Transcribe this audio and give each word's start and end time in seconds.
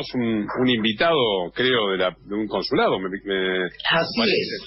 tenemos 0.00 0.06
un, 0.14 0.62
un 0.62 0.68
invitado, 0.68 1.16
creo, 1.54 1.90
de, 1.90 1.98
la, 1.98 2.10
de 2.10 2.34
un 2.34 2.46
consulado. 2.46 2.98
Me, 2.98 3.08
me 3.08 3.64
Así 3.64 4.18
parece. 4.18 4.34
es. 4.36 4.62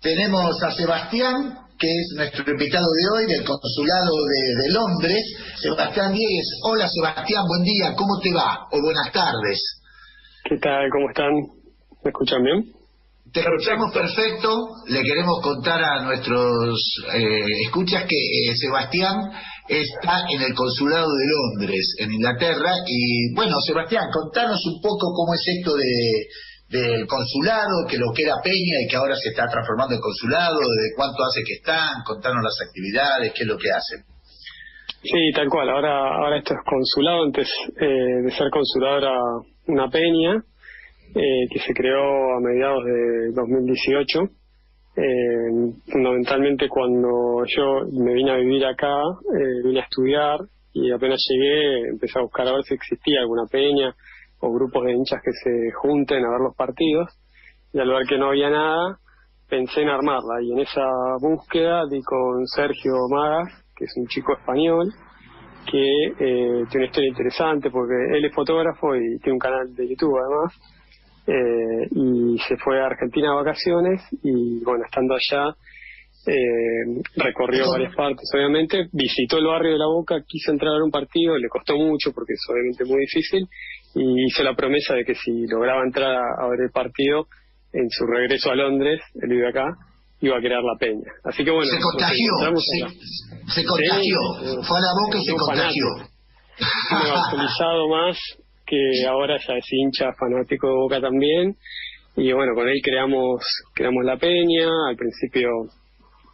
Tenemos 0.00 0.62
a 0.62 0.72
Sebastián, 0.72 1.58
que 1.78 1.86
es 1.86 2.14
nuestro 2.16 2.50
invitado 2.50 2.86
de 2.92 3.08
hoy 3.18 3.26
del 3.32 3.44
consulado 3.44 4.12
de, 4.24 4.62
de 4.62 4.70
Londres. 4.72 5.22
Sebastián 5.60 6.12
Diegues. 6.12 6.48
Hola 6.64 6.88
Sebastián, 6.88 7.44
buen 7.46 7.62
día, 7.64 7.94
¿cómo 7.96 8.18
te 8.20 8.32
va? 8.32 8.66
O 8.72 8.80
buenas 8.82 9.12
tardes. 9.12 9.80
¿Qué 10.44 10.56
tal? 10.58 10.88
¿Cómo 10.90 11.08
están? 11.10 11.32
¿Me 12.04 12.10
escuchan 12.10 12.42
bien? 12.42 12.72
Te 13.32 13.40
escuchamos 13.40 13.92
perfecto. 13.94 14.50
Le 14.88 15.02
queremos 15.02 15.40
contar 15.42 15.82
a 15.82 16.02
nuestros 16.02 16.78
eh, 17.14 17.44
escuchas 17.64 18.04
que 18.06 18.16
eh, 18.50 18.56
Sebastián 18.56 19.14
está 19.80 20.26
en 20.28 20.42
el 20.42 20.54
consulado 20.54 21.08
de 21.08 21.24
Londres, 21.26 21.94
en 21.98 22.12
Inglaterra. 22.12 22.74
Y 22.86 23.34
bueno, 23.34 23.56
Sebastián, 23.60 24.10
contanos 24.12 24.60
un 24.66 24.80
poco 24.82 25.12
cómo 25.14 25.34
es 25.34 25.42
esto 25.58 25.74
de 25.76 26.26
del 26.72 27.06
consulado, 27.06 27.84
que 27.86 27.98
lo 27.98 28.10
que 28.16 28.22
era 28.22 28.40
Peña 28.42 28.80
y 28.80 28.88
que 28.88 28.96
ahora 28.96 29.14
se 29.14 29.28
está 29.28 29.46
transformando 29.46 29.94
en 29.94 30.00
consulado, 30.00 30.58
de 30.58 30.96
cuánto 30.96 31.22
hace 31.22 31.44
que 31.44 31.60
están, 31.60 32.02
contanos 32.02 32.42
las 32.42 32.66
actividades, 32.66 33.32
qué 33.36 33.42
es 33.42 33.48
lo 33.48 33.58
que 33.58 33.70
hacen. 33.70 34.00
Sí, 35.02 35.32
tal 35.34 35.48
cual. 35.48 35.68
Ahora, 35.68 36.16
ahora 36.16 36.38
esto 36.38 36.54
es 36.54 36.60
consulado. 36.64 37.24
Antes 37.24 37.48
eh, 37.76 38.22
de 38.24 38.30
ser 38.30 38.48
consulado 38.50 38.98
era 38.98 39.14
una 39.66 39.90
peña 39.90 40.44
eh, 41.14 41.44
que 41.50 41.58
se 41.58 41.74
creó 41.74 42.00
a 42.00 42.40
mediados 42.40 42.84
de 42.84 43.32
2018. 43.34 44.20
Eh, 44.94 45.72
fundamentalmente 45.90 46.68
cuando 46.68 47.44
yo 47.46 47.80
me 47.92 48.12
vine 48.12 48.30
a 48.30 48.36
vivir 48.36 48.64
acá, 48.66 48.94
eh, 49.34 49.62
vine 49.64 49.80
a 49.80 49.84
estudiar 49.84 50.38
y 50.74 50.90
apenas 50.90 51.18
llegué 51.30 51.88
empecé 51.88 52.18
a 52.18 52.22
buscar 52.22 52.46
a 52.48 52.52
ver 52.52 52.62
si 52.64 52.74
existía 52.74 53.20
alguna 53.20 53.46
peña 53.50 53.94
o 54.40 54.52
grupos 54.52 54.84
de 54.84 54.92
hinchas 54.92 55.20
que 55.24 55.32
se 55.32 55.72
junten 55.72 56.24
a 56.24 56.30
ver 56.30 56.40
los 56.40 56.56
partidos. 56.56 57.08
Y 57.72 57.78
al 57.78 57.88
ver 57.88 58.06
que 58.06 58.18
no 58.18 58.28
había 58.28 58.50
nada 58.50 58.98
pensé 59.48 59.82
en 59.82 59.88
armarla. 59.88 60.42
Y 60.42 60.52
en 60.52 60.60
esa 60.60 60.86
búsqueda 61.20 61.84
di 61.90 62.02
con 62.02 62.46
Sergio 62.46 62.92
Magas, 63.10 63.48
que 63.76 63.84
es 63.84 63.92
un 63.96 64.06
chico 64.08 64.32
español 64.32 64.88
que 65.70 66.06
eh, 66.06 66.64
tiene 66.70 66.74
una 66.74 66.84
historia 66.86 67.08
interesante 67.08 67.70
porque 67.70 67.94
él 68.16 68.24
es 68.24 68.34
fotógrafo 68.34 68.96
y 68.96 69.18
tiene 69.18 69.34
un 69.34 69.38
canal 69.38 69.74
de 69.74 69.88
YouTube 69.88 70.18
además 70.18 70.54
eh, 71.26 71.88
y 71.90 72.38
se 72.48 72.56
fue 72.56 72.80
a 72.80 72.86
Argentina 72.86 73.32
a 73.32 73.36
vacaciones 73.36 74.00
y 74.22 74.62
bueno, 74.64 74.84
estando 74.84 75.14
allá 75.14 75.54
eh, 76.26 77.02
recorrió 77.16 77.70
varias 77.70 77.94
partes 77.94 78.28
obviamente, 78.34 78.88
visitó 78.92 79.38
el 79.38 79.46
barrio 79.46 79.72
de 79.72 79.78
La 79.78 79.86
Boca, 79.86 80.22
quiso 80.26 80.52
entrar 80.52 80.74
a 80.74 80.84
un 80.84 80.90
partido, 80.90 81.36
le 81.36 81.48
costó 81.48 81.76
mucho 81.76 82.12
porque 82.12 82.34
es 82.34 82.40
obviamente 82.48 82.84
muy 82.84 83.00
difícil 83.00 83.46
y 83.94 84.26
hizo 84.26 84.42
la 84.42 84.54
promesa 84.54 84.94
de 84.94 85.04
que 85.04 85.14
si 85.14 85.46
lograba 85.46 85.82
entrar 85.84 86.14
a, 86.14 86.44
a 86.44 86.48
ver 86.48 86.60
el 86.60 86.70
partido 86.70 87.26
en 87.72 87.88
su 87.90 88.06
regreso 88.06 88.50
a 88.50 88.54
Londres, 88.54 89.00
él 89.14 89.30
vive 89.30 89.48
acá, 89.48 89.66
iba 90.20 90.36
a 90.36 90.40
crear 90.40 90.62
la 90.62 90.78
peña. 90.78 91.10
Así 91.24 91.44
que 91.44 91.50
bueno, 91.50 91.70
se 91.70 91.80
contagió, 91.80 92.32
se, 93.54 93.64
contagió, 93.64 94.18
Sí, 94.38 94.56
fue 94.62 94.78
a 94.78 94.80
la 94.80 94.92
boca 94.94 95.18
y 95.18 95.24
se 95.24 95.32
contagió. 95.34 95.84
un 95.86 97.06
evangelizado 97.06 97.88
más 97.88 98.18
que 98.72 99.06
ahora 99.06 99.36
ya 99.36 99.54
es 99.58 99.66
hincha 99.70 100.14
fanático 100.14 100.66
de 100.66 100.72
Boca 100.72 100.98
también. 100.98 101.56
Y 102.16 102.32
bueno 102.32 102.54
con 102.54 102.68
él 102.68 102.80
creamos 102.82 103.44
creamos 103.74 104.02
la 104.02 104.16
peña. 104.16 104.66
Al 104.88 104.96
principio 104.96 105.50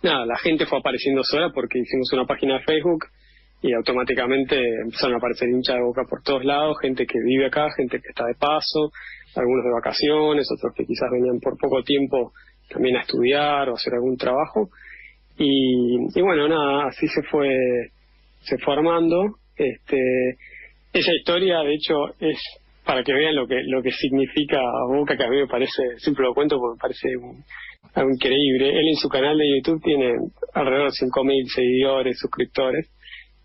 nada 0.04 0.24
la 0.24 0.38
gente 0.38 0.64
fue 0.66 0.78
apareciendo 0.78 1.24
sola 1.24 1.50
porque 1.52 1.80
hicimos 1.80 2.12
una 2.12 2.26
página 2.26 2.58
de 2.58 2.64
Facebook 2.64 3.06
y 3.60 3.72
automáticamente 3.72 4.56
empezaron 4.84 5.14
a 5.14 5.18
aparecer 5.18 5.48
hinchas 5.48 5.76
de 5.76 5.82
Boca 5.82 6.02
por 6.08 6.22
todos 6.22 6.44
lados 6.44 6.76
gente 6.80 7.06
que 7.06 7.18
vive 7.18 7.46
acá 7.46 7.66
gente 7.76 7.98
que 8.00 8.08
está 8.08 8.24
de 8.26 8.34
paso 8.34 8.92
algunos 9.34 9.64
de 9.64 9.72
vacaciones 9.72 10.46
otros 10.56 10.72
que 10.76 10.86
quizás 10.86 11.10
venían 11.10 11.40
por 11.40 11.58
poco 11.58 11.82
tiempo 11.82 12.32
también 12.70 12.98
a 12.98 13.00
estudiar 13.00 13.68
o 13.68 13.74
hacer 13.74 13.94
algún 13.94 14.16
trabajo. 14.16 14.68
Y, 15.38 15.96
y 16.14 16.22
bueno 16.22 16.46
nada 16.46 16.86
así 16.86 17.08
se 17.08 17.22
fue 17.22 17.50
se 18.42 18.58
fue 18.58 18.74
armando. 18.74 19.38
Este 19.56 19.98
esa 20.92 21.12
historia 21.14 21.60
de 21.60 21.74
hecho 21.74 21.94
es 22.20 22.38
para 22.84 23.02
que 23.04 23.12
vean 23.12 23.34
lo 23.36 23.46
que 23.46 23.60
lo 23.66 23.82
que 23.82 23.90
significa 23.92 24.60
Boca 24.88 25.16
que 25.16 25.24
a 25.24 25.28
mí 25.28 25.36
me 25.36 25.46
parece 25.46 25.82
siempre 25.98 26.24
lo 26.24 26.34
cuento 26.34 26.56
porque 26.58 26.76
me 26.76 26.80
parece 26.80 27.16
un- 27.16 27.44
algo 27.94 28.10
increíble. 28.10 28.70
Él 28.70 28.88
en 28.88 28.96
su 28.96 29.08
canal 29.08 29.36
de 29.38 29.44
YouTube 29.56 29.82
tiene 29.82 30.14
alrededor 30.54 30.90
de 30.90 30.96
5.000 30.96 31.46
seguidores 31.54 32.18
suscriptores. 32.18 32.90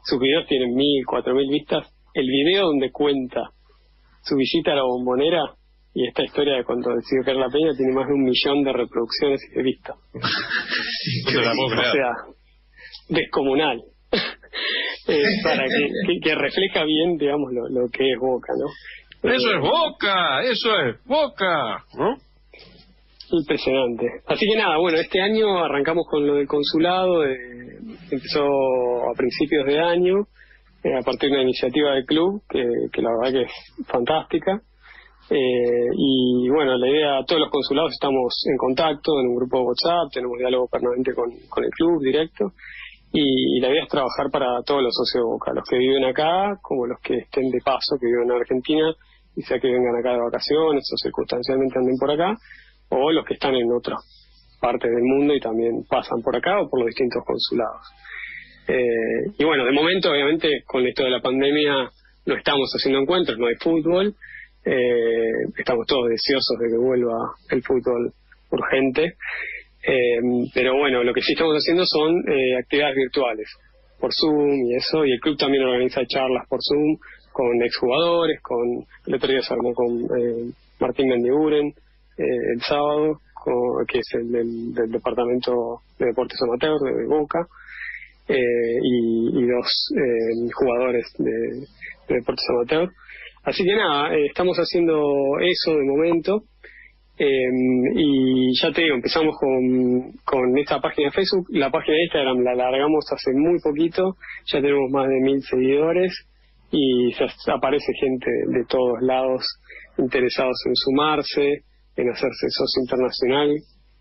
Sus 0.05 0.19
videos 0.19 0.47
tienen 0.47 0.73
1.000 0.75 1.05
4.000 1.05 1.49
vistas. 1.49 1.87
El 2.13 2.27
video 2.27 2.67
donde 2.67 2.91
cuenta 2.91 3.51
su 4.23 4.35
visita 4.35 4.71
a 4.71 4.75
la 4.75 4.83
bombonera 4.83 5.41
y 5.93 6.07
esta 6.07 6.23
historia 6.23 6.55
de 6.55 6.63
cuando 6.63 6.89
decidió 6.95 7.23
caer 7.23 7.37
la 7.37 7.49
peña 7.49 7.71
tiene 7.77 7.93
más 7.93 8.07
de 8.07 8.13
un 8.13 8.23
millón 8.23 8.63
de 8.63 8.73
reproducciones 8.73 9.41
y 9.51 9.55
de 9.57 9.63
vistas. 9.63 9.95
O 11.79 11.91
sea, 11.91 12.09
descomunal. 13.09 13.81
Eh, 15.15 15.23
para 15.43 15.63
que, 15.65 15.87
que, 16.07 16.19
que 16.21 16.35
refleja 16.35 16.83
bien, 16.83 17.17
digamos, 17.17 17.51
lo, 17.53 17.67
lo 17.69 17.89
que 17.89 18.11
es 18.11 18.19
Boca, 18.19 18.53
¿no? 18.57 19.29
Eso 19.31 19.49
Eh, 19.51 19.55
es 19.55 19.61
Boca, 19.61 20.43
eso 20.43 20.79
es 20.79 21.05
Boca, 21.05 21.85
¿no? 21.97 22.17
Impresionante. 23.31 24.05
Así 24.27 24.45
que 24.47 24.55
nada, 24.57 24.77
bueno, 24.77 24.97
este 24.99 25.19
año 25.21 25.63
arrancamos 25.63 26.05
con 26.09 26.25
lo 26.27 26.35
del 26.35 26.47
consulado, 26.47 27.25
eh, 27.25 27.77
empezó 28.11 28.43
a 28.43 29.13
principios 29.15 29.65
de 29.65 29.79
año, 29.79 30.27
eh, 30.83 30.93
a 30.93 31.01
partir 31.01 31.29
de 31.29 31.35
una 31.35 31.43
iniciativa 31.43 31.95
del 31.95 32.05
club, 32.05 32.41
que, 32.49 32.63
que 32.91 33.01
la 33.01 33.09
verdad 33.17 33.31
que 33.39 33.41
es 33.45 33.87
fantástica. 33.87 34.61
Eh, 35.29 35.87
y 35.97 36.49
bueno, 36.49 36.77
la 36.77 36.87
idea, 36.89 37.23
todos 37.25 37.39
los 37.39 37.49
consulados 37.49 37.93
estamos 37.93 38.35
en 38.45 38.57
contacto 38.57 39.19
en 39.21 39.27
un 39.27 39.35
grupo 39.37 39.57
de 39.57 39.63
WhatsApp, 39.65 40.11
tenemos 40.13 40.37
diálogo 40.37 40.67
permanente 40.67 41.13
con, 41.15 41.31
con 41.49 41.63
el 41.63 41.71
club 41.71 42.03
directo. 42.03 42.51
Y, 43.15 43.59
la 43.59 43.69
idea 43.69 43.83
es 43.83 43.89
trabajar 43.89 44.31
para 44.31 44.47
todos 44.65 44.81
los 44.81 44.93
socios 44.95 45.21
de 45.21 45.29
Boca, 45.29 45.53
los 45.53 45.63
que 45.69 45.77
viven 45.77 46.03
acá, 46.03 46.57
como 46.63 46.87
los 46.87 46.99
que 46.99 47.17
estén 47.17 47.47
de 47.51 47.59
paso, 47.63 47.95
que 48.01 48.07
viven 48.07 48.23
en 48.23 48.41
Argentina, 48.41 48.91
y 49.35 49.43
sea 49.43 49.59
que 49.59 49.67
vengan 49.67 49.95
acá 49.95 50.13
de 50.13 50.19
vacaciones 50.19 50.83
o 50.91 50.97
circunstancialmente 50.97 51.77
anden 51.77 51.95
por 51.99 52.09
acá, 52.09 52.35
o 52.89 53.11
los 53.11 53.23
que 53.23 53.35
están 53.35 53.53
en 53.53 53.71
otra 53.71 53.97
parte 54.59 54.89
del 54.89 55.03
mundo 55.03 55.35
y 55.35 55.39
también 55.39 55.83
pasan 55.87 56.23
por 56.23 56.35
acá 56.35 56.59
o 56.59 56.69
por 56.69 56.79
los 56.79 56.87
distintos 56.87 57.21
consulados. 57.23 57.85
Eh, 58.67 59.35
y 59.37 59.43
bueno, 59.43 59.65
de 59.65 59.73
momento, 59.73 60.09
obviamente, 60.09 60.63
con 60.65 60.87
esto 60.87 61.03
de 61.03 61.11
la 61.11 61.21
pandemia 61.21 61.91
no 62.25 62.35
estamos 62.35 62.71
haciendo 62.73 62.99
encuentros, 62.99 63.37
no 63.37 63.45
hay 63.45 63.55
fútbol, 63.61 64.15
eh, 64.65 65.53
estamos 65.55 65.85
todos 65.85 66.09
deseosos 66.09 66.57
de 66.57 66.69
que 66.69 66.77
vuelva 66.77 67.13
el 67.51 67.61
fútbol 67.61 68.11
urgente, 68.49 69.17
eh, 69.85 70.19
pero 70.53 70.77
bueno, 70.77 71.03
lo 71.03 71.13
que 71.13 71.21
sí 71.21 71.33
estamos 71.33 71.55
haciendo 71.55 71.85
son 71.85 72.15
eh, 72.29 72.57
actividades 72.57 72.95
virtuales 72.95 73.47
por 73.99 74.11
Zoom 74.13 74.65
y 74.65 74.75
eso, 74.75 75.05
y 75.05 75.13
el 75.13 75.19
club 75.19 75.37
también 75.37 75.63
organiza 75.63 76.01
charlas 76.05 76.47
por 76.49 76.59
Zoom 76.61 76.97
con 77.31 77.63
exjugadores, 77.63 78.41
con 78.41 78.85
el 79.07 79.15
otro 79.15 79.29
día 79.29 79.41
se 79.41 79.53
armó 79.53 79.73
con 79.73 80.01
eh, 80.01 80.51
Martín 80.79 81.07
Mendiguren 81.09 81.67
eh, 82.17 82.23
el 82.55 82.61
sábado, 82.61 83.19
que 83.87 83.99
es 83.99 84.07
el 84.13 84.31
del, 84.31 84.73
del 84.73 84.91
Departamento 84.91 85.81
de 85.99 86.05
Deportes 86.07 86.39
Amateur 86.41 86.79
de 86.79 87.07
Boca, 87.07 87.45
eh, 88.27 88.79
y, 88.81 89.39
y 89.39 89.47
dos 89.47 89.91
eh, 89.97 90.49
jugadores 90.53 91.05
de, 91.17 91.31
de 92.07 92.15
Deportes 92.15 92.45
Amateur. 92.49 92.89
Así 93.43 93.63
que 93.65 93.75
nada, 93.75 94.15
estamos 94.15 94.57
haciendo 94.57 94.95
eso 95.41 95.71
de 95.71 95.83
momento. 95.83 96.43
Eh, 97.17 97.49
y 97.95 98.59
ya 98.59 98.71
te 98.71 98.81
digo, 98.81 98.95
empezamos 98.95 99.35
con, 99.39 100.13
con 100.25 100.57
esta 100.57 100.79
página 100.81 101.07
de 101.07 101.11
Facebook. 101.11 101.45
La 101.49 101.69
página 101.69 101.95
de 101.95 102.03
Instagram 102.03 102.43
la 102.43 102.55
largamos 102.55 103.05
hace 103.11 103.31
muy 103.33 103.59
poquito. 103.61 104.15
Ya 104.51 104.61
tenemos 104.61 104.89
más 104.91 105.07
de 105.07 105.19
mil 105.21 105.41
seguidores 105.43 106.11
y 106.71 107.13
ya 107.13 107.27
aparece 107.53 107.93
gente 107.99 108.29
de 108.47 108.65
todos 108.65 108.97
lados 109.01 109.45
interesados 109.97 110.57
en 110.65 110.75
sumarse, 110.75 111.63
en 111.95 112.09
hacerse 112.09 112.47
socio 112.49 112.81
internacional, 112.81 113.49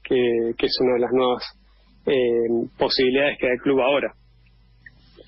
que, 0.03 0.55
que 0.56 0.67
es 0.67 0.79
una 0.81 0.94
de 0.94 1.00
las 1.00 1.11
nuevas 1.12 1.44
eh, 2.06 2.69
posibilidades 2.79 3.38
que 3.38 3.47
da 3.47 3.53
el 3.53 3.61
club 3.61 3.81
ahora. 3.81 4.14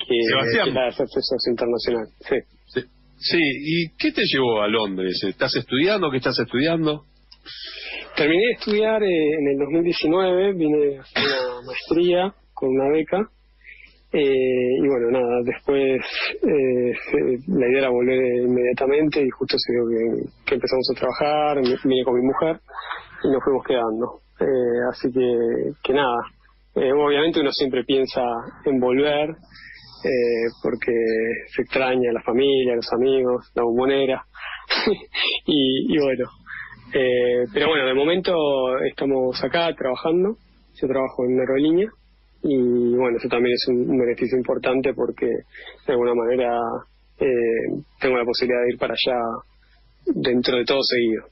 Que, 0.08 0.16
Sebastián. 0.26 0.64
que 0.64 0.70
es 0.70 0.74
la 0.74 0.82
de 0.82 0.88
hacerse 0.88 1.20
socio 1.20 1.50
internacional. 1.50 2.06
Sí. 2.20 2.36
Sí. 2.66 2.80
Sí, 3.16 3.38
¿y 3.40 3.96
qué 3.96 4.10
te 4.12 4.22
llevó 4.24 4.62
a 4.62 4.68
Londres? 4.68 5.22
¿Estás 5.22 5.54
estudiando? 5.54 6.10
¿Qué 6.10 6.16
estás 6.16 6.38
estudiando? 6.38 7.04
Terminé 8.16 8.42
de 8.46 8.52
estudiar 8.52 9.02
eh, 9.02 9.30
en 9.40 9.48
el 9.48 9.58
2019, 9.58 10.52
vine 10.54 10.98
a 10.98 11.00
hacer 11.02 11.22
una 11.24 11.66
maestría 11.66 12.34
con 12.52 12.68
una 12.70 12.88
beca. 12.90 13.18
eh, 14.12 14.78
y 14.82 14.86
bueno, 14.88 15.10
nada, 15.10 15.40
después 15.44 16.00
eh, 16.42 16.92
se- 17.10 17.52
la 17.52 17.66
idea 17.68 17.78
era 17.80 17.88
volver 17.90 18.16
inmediatamente 18.44 19.20
y 19.20 19.28
justo 19.30 19.56
se 19.58 19.72
dio 19.72 19.82
que, 20.46 20.54
empezamos 20.54 20.88
a 20.94 20.98
trabajar, 21.00 21.58
vine 21.84 22.04
con 22.04 22.14
mi 22.14 22.22
mujer 22.22 22.60
y 23.24 23.28
nos 23.32 23.42
fuimos 23.42 23.64
quedando. 23.66 24.20
Eh, 24.40 24.80
así 24.90 25.10
que, 25.12 25.72
que 25.82 25.92
nada, 25.92 26.16
eh, 26.76 26.92
obviamente 26.92 27.40
uno 27.40 27.50
siempre 27.52 27.82
piensa 27.84 28.22
en 28.66 28.78
volver 28.78 29.30
eh, 29.30 30.46
porque 30.62 30.92
se 31.54 31.62
extraña 31.62 32.12
la 32.12 32.22
familia, 32.22 32.76
los 32.76 32.92
amigos, 32.92 33.50
la 33.54 33.62
bombonera. 33.64 34.22
y, 35.46 35.98
bueno, 35.98 36.24
eh, 36.94 37.44
pero 37.52 37.68
bueno, 37.68 37.86
de 37.86 37.94
momento 37.94 38.32
estamos 38.88 39.42
acá 39.42 39.74
trabajando, 39.76 40.36
yo 40.80 40.86
trabajo 40.86 41.24
en 41.28 41.40
aerolínea 41.40 41.88
y 42.42 42.94
bueno, 42.94 43.18
eso 43.18 43.28
también 43.28 43.54
es 43.54 43.66
un, 43.68 43.98
beneficio 43.98 44.36
importante 44.36 44.94
porque 44.94 45.26
de 45.26 45.92
alguna 45.92 46.14
manera 46.14 46.56
eh, 47.18 47.82
tengo 48.00 48.16
la 48.16 48.24
posibilidad 48.24 48.62
de 48.62 48.72
ir 48.74 48.78
para 48.78 48.94
allá 48.94 49.18
dentro 50.06 50.56
de 50.56 50.64
todo 50.64 50.82
seguido. 50.82 51.24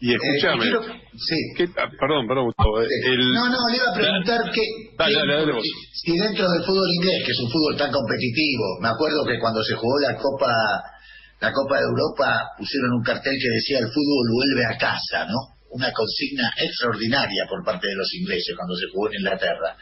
Y 0.00 0.14
escúchame. 0.14 0.64
sí. 1.12 1.36
Ah, 1.76 1.90
perdón, 2.00 2.26
perdón, 2.26 2.46
Gustavo. 2.46 2.80
No, 2.80 3.44
no, 3.52 3.60
le 3.68 3.76
iba 3.76 3.92
a 3.92 3.94
preguntar 3.94 4.40
que, 4.48 4.64
si 5.92 6.16
dentro 6.16 6.48
del 6.48 6.64
fútbol 6.64 6.88
inglés, 6.96 7.20
que 7.26 7.32
es 7.32 7.40
un 7.44 7.50
fútbol 7.52 7.76
tan 7.76 7.92
competitivo, 7.92 8.80
me 8.80 8.88
acuerdo 8.88 9.26
que 9.26 9.38
cuando 9.38 9.62
se 9.62 9.74
jugó 9.74 9.98
la 10.00 10.16
Copa 10.16 10.48
la 11.40 11.52
Copa 11.52 11.76
de 11.76 11.88
Europa 11.88 12.52
pusieron 12.58 12.92
un 12.92 13.02
cartel 13.02 13.32
que 13.40 13.54
decía 13.56 13.78
el 13.78 13.88
fútbol 13.88 14.28
vuelve 14.32 14.64
a 14.66 14.76
casa, 14.76 15.24
¿no? 15.24 15.56
Una 15.70 15.92
consigna 15.92 16.52
extraordinaria 16.58 17.46
por 17.48 17.64
parte 17.64 17.88
de 17.88 17.94
los 17.94 18.12
ingleses 18.14 18.54
cuando 18.56 18.74
se 18.76 18.90
jugó 18.92 19.08
en 19.08 19.20
Inglaterra. 19.20 19.76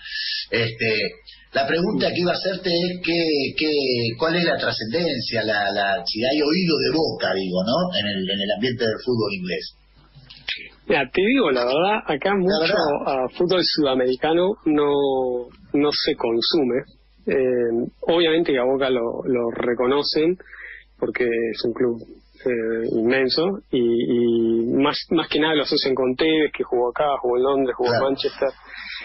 Este, 0.51 1.25
la 1.53 1.67
pregunta 1.67 2.13
que 2.13 2.21
iba 2.21 2.33
a 2.33 2.37
hacerte 2.37 2.71
es 2.71 3.01
que, 3.03 3.19
que 3.57 3.73
cuál 4.19 4.37
es 4.37 4.45
la 4.45 4.57
trascendencia, 4.57 5.43
la, 5.43 5.73
la, 5.73 6.05
si 6.05 6.23
hay 6.23 6.41
oído 6.43 6.77
de 6.79 6.91
boca, 6.95 7.35
digo, 7.35 7.65
¿no? 7.65 7.99
En 7.99 8.07
el, 8.07 8.23
en 8.23 8.41
el 8.41 8.51
ambiente 8.55 8.85
del 8.85 9.01
fútbol 9.03 9.33
inglés. 9.33 9.75
Mira, 10.87 11.11
te 11.13 11.21
digo 11.21 11.51
la 11.51 11.65
verdad, 11.65 11.99
acá 12.07 12.35
mucho 12.35 13.29
fútbol 13.37 13.61
sudamericano 13.63 14.57
no, 14.67 15.49
no 15.75 15.91
se 15.93 16.15
consume. 16.15 16.85
Eh, 17.27 17.91
obviamente 18.09 18.53
que 18.53 18.59
a 18.59 18.65
Boca 18.65 18.89
lo, 18.89 19.23
lo 19.25 19.51
reconocen 19.51 20.39
porque 20.99 21.25
es 21.25 21.65
un 21.65 21.73
club 21.73 22.03
eh, 22.45 22.89
inmenso 22.93 23.59
y, 23.73 23.81
y, 23.81 24.67
más 24.67 24.97
más 25.11 25.29
que 25.29 25.41
nada 25.41 25.55
lo 25.55 25.63
asocian 25.63 25.95
con 25.95 26.15
Tevez 26.15 26.53
que 26.53 26.63
jugó 26.63 26.91
acá, 26.91 27.05
jugó 27.21 27.37
en 27.37 27.43
Londres, 27.43 27.75
jugó 27.77 27.93
en 27.95 28.01
Manchester. 28.01 28.49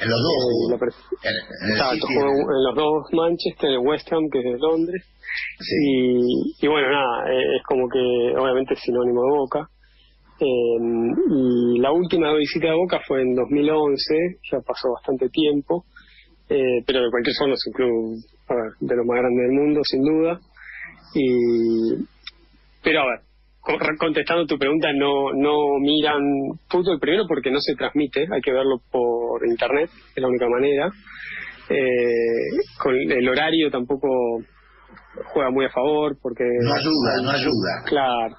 En 0.01 0.09
los 0.09 0.19
dos. 0.21 0.79
Eh, 1.23 1.29
en, 1.29 1.71
exacto, 1.71 2.07
jugó 2.07 2.29
en, 2.29 2.63
los 2.63 2.75
dos 2.75 3.05
Manchester, 3.11 3.71
en 3.71 3.87
West 3.87 4.11
Ham 4.13 4.29
que 4.31 4.39
es 4.39 4.45
de 4.45 4.59
Londres. 4.59 5.03
Y, 5.81 6.65
y 6.65 6.67
bueno, 6.67 6.91
nada, 6.91 7.25
es 7.31 7.63
como 7.63 7.89
que 7.89 7.99
obviamente 8.37 8.75
es 8.75 8.79
sinónimo 8.81 9.23
de 9.23 9.29
Boca. 9.31 9.69
Eh, 10.39 10.77
y 11.29 11.79
la 11.79 11.91
última 11.91 12.33
visita 12.33 12.71
a 12.71 12.75
Boca 12.75 12.99
fue 13.07 13.21
en 13.21 13.35
2011, 13.35 14.39
ya 14.51 14.59
pasó 14.59 14.91
bastante 14.93 15.29
tiempo, 15.29 15.85
eh, 16.49 16.83
pero 16.85 17.01
de 17.03 17.09
cualquier 17.09 17.35
forma 17.37 17.53
es 17.53 17.65
un 17.67 17.73
club 17.73 18.17
de 18.79 18.95
los 18.95 19.05
más 19.05 19.19
grandes 19.19 19.47
del 19.47 19.57
mundo, 19.57 19.81
sin 19.83 20.03
duda. 20.03 20.39
Y, 21.13 22.05
pero 22.81 23.01
a 23.01 23.05
ver, 23.05 23.97
contestando 23.97 24.45
tu 24.45 24.57
pregunta, 24.57 24.91
no, 24.93 25.33
no 25.33 25.79
miran 25.79 26.21
fútbol 26.69 26.99
primero 26.99 27.25
porque 27.27 27.51
no 27.51 27.59
se 27.59 27.75
transmite, 27.75 28.27
hay 28.31 28.41
que 28.41 28.51
verlo 28.51 28.81
por 28.91 29.45
internet, 29.47 29.89
es 30.15 30.21
la 30.21 30.27
única 30.27 30.47
manera. 30.47 30.89
Eh, 31.69 32.49
con 32.77 32.93
el 32.93 33.29
horario 33.29 33.71
tampoco 33.71 34.09
juega 35.33 35.49
muy 35.49 35.65
a 35.65 35.69
favor 35.69 36.17
porque... 36.21 36.43
No 36.61 36.73
ayuda, 36.73 37.21
no 37.23 37.29
ayuda. 37.29 37.83
Claro, 37.85 38.35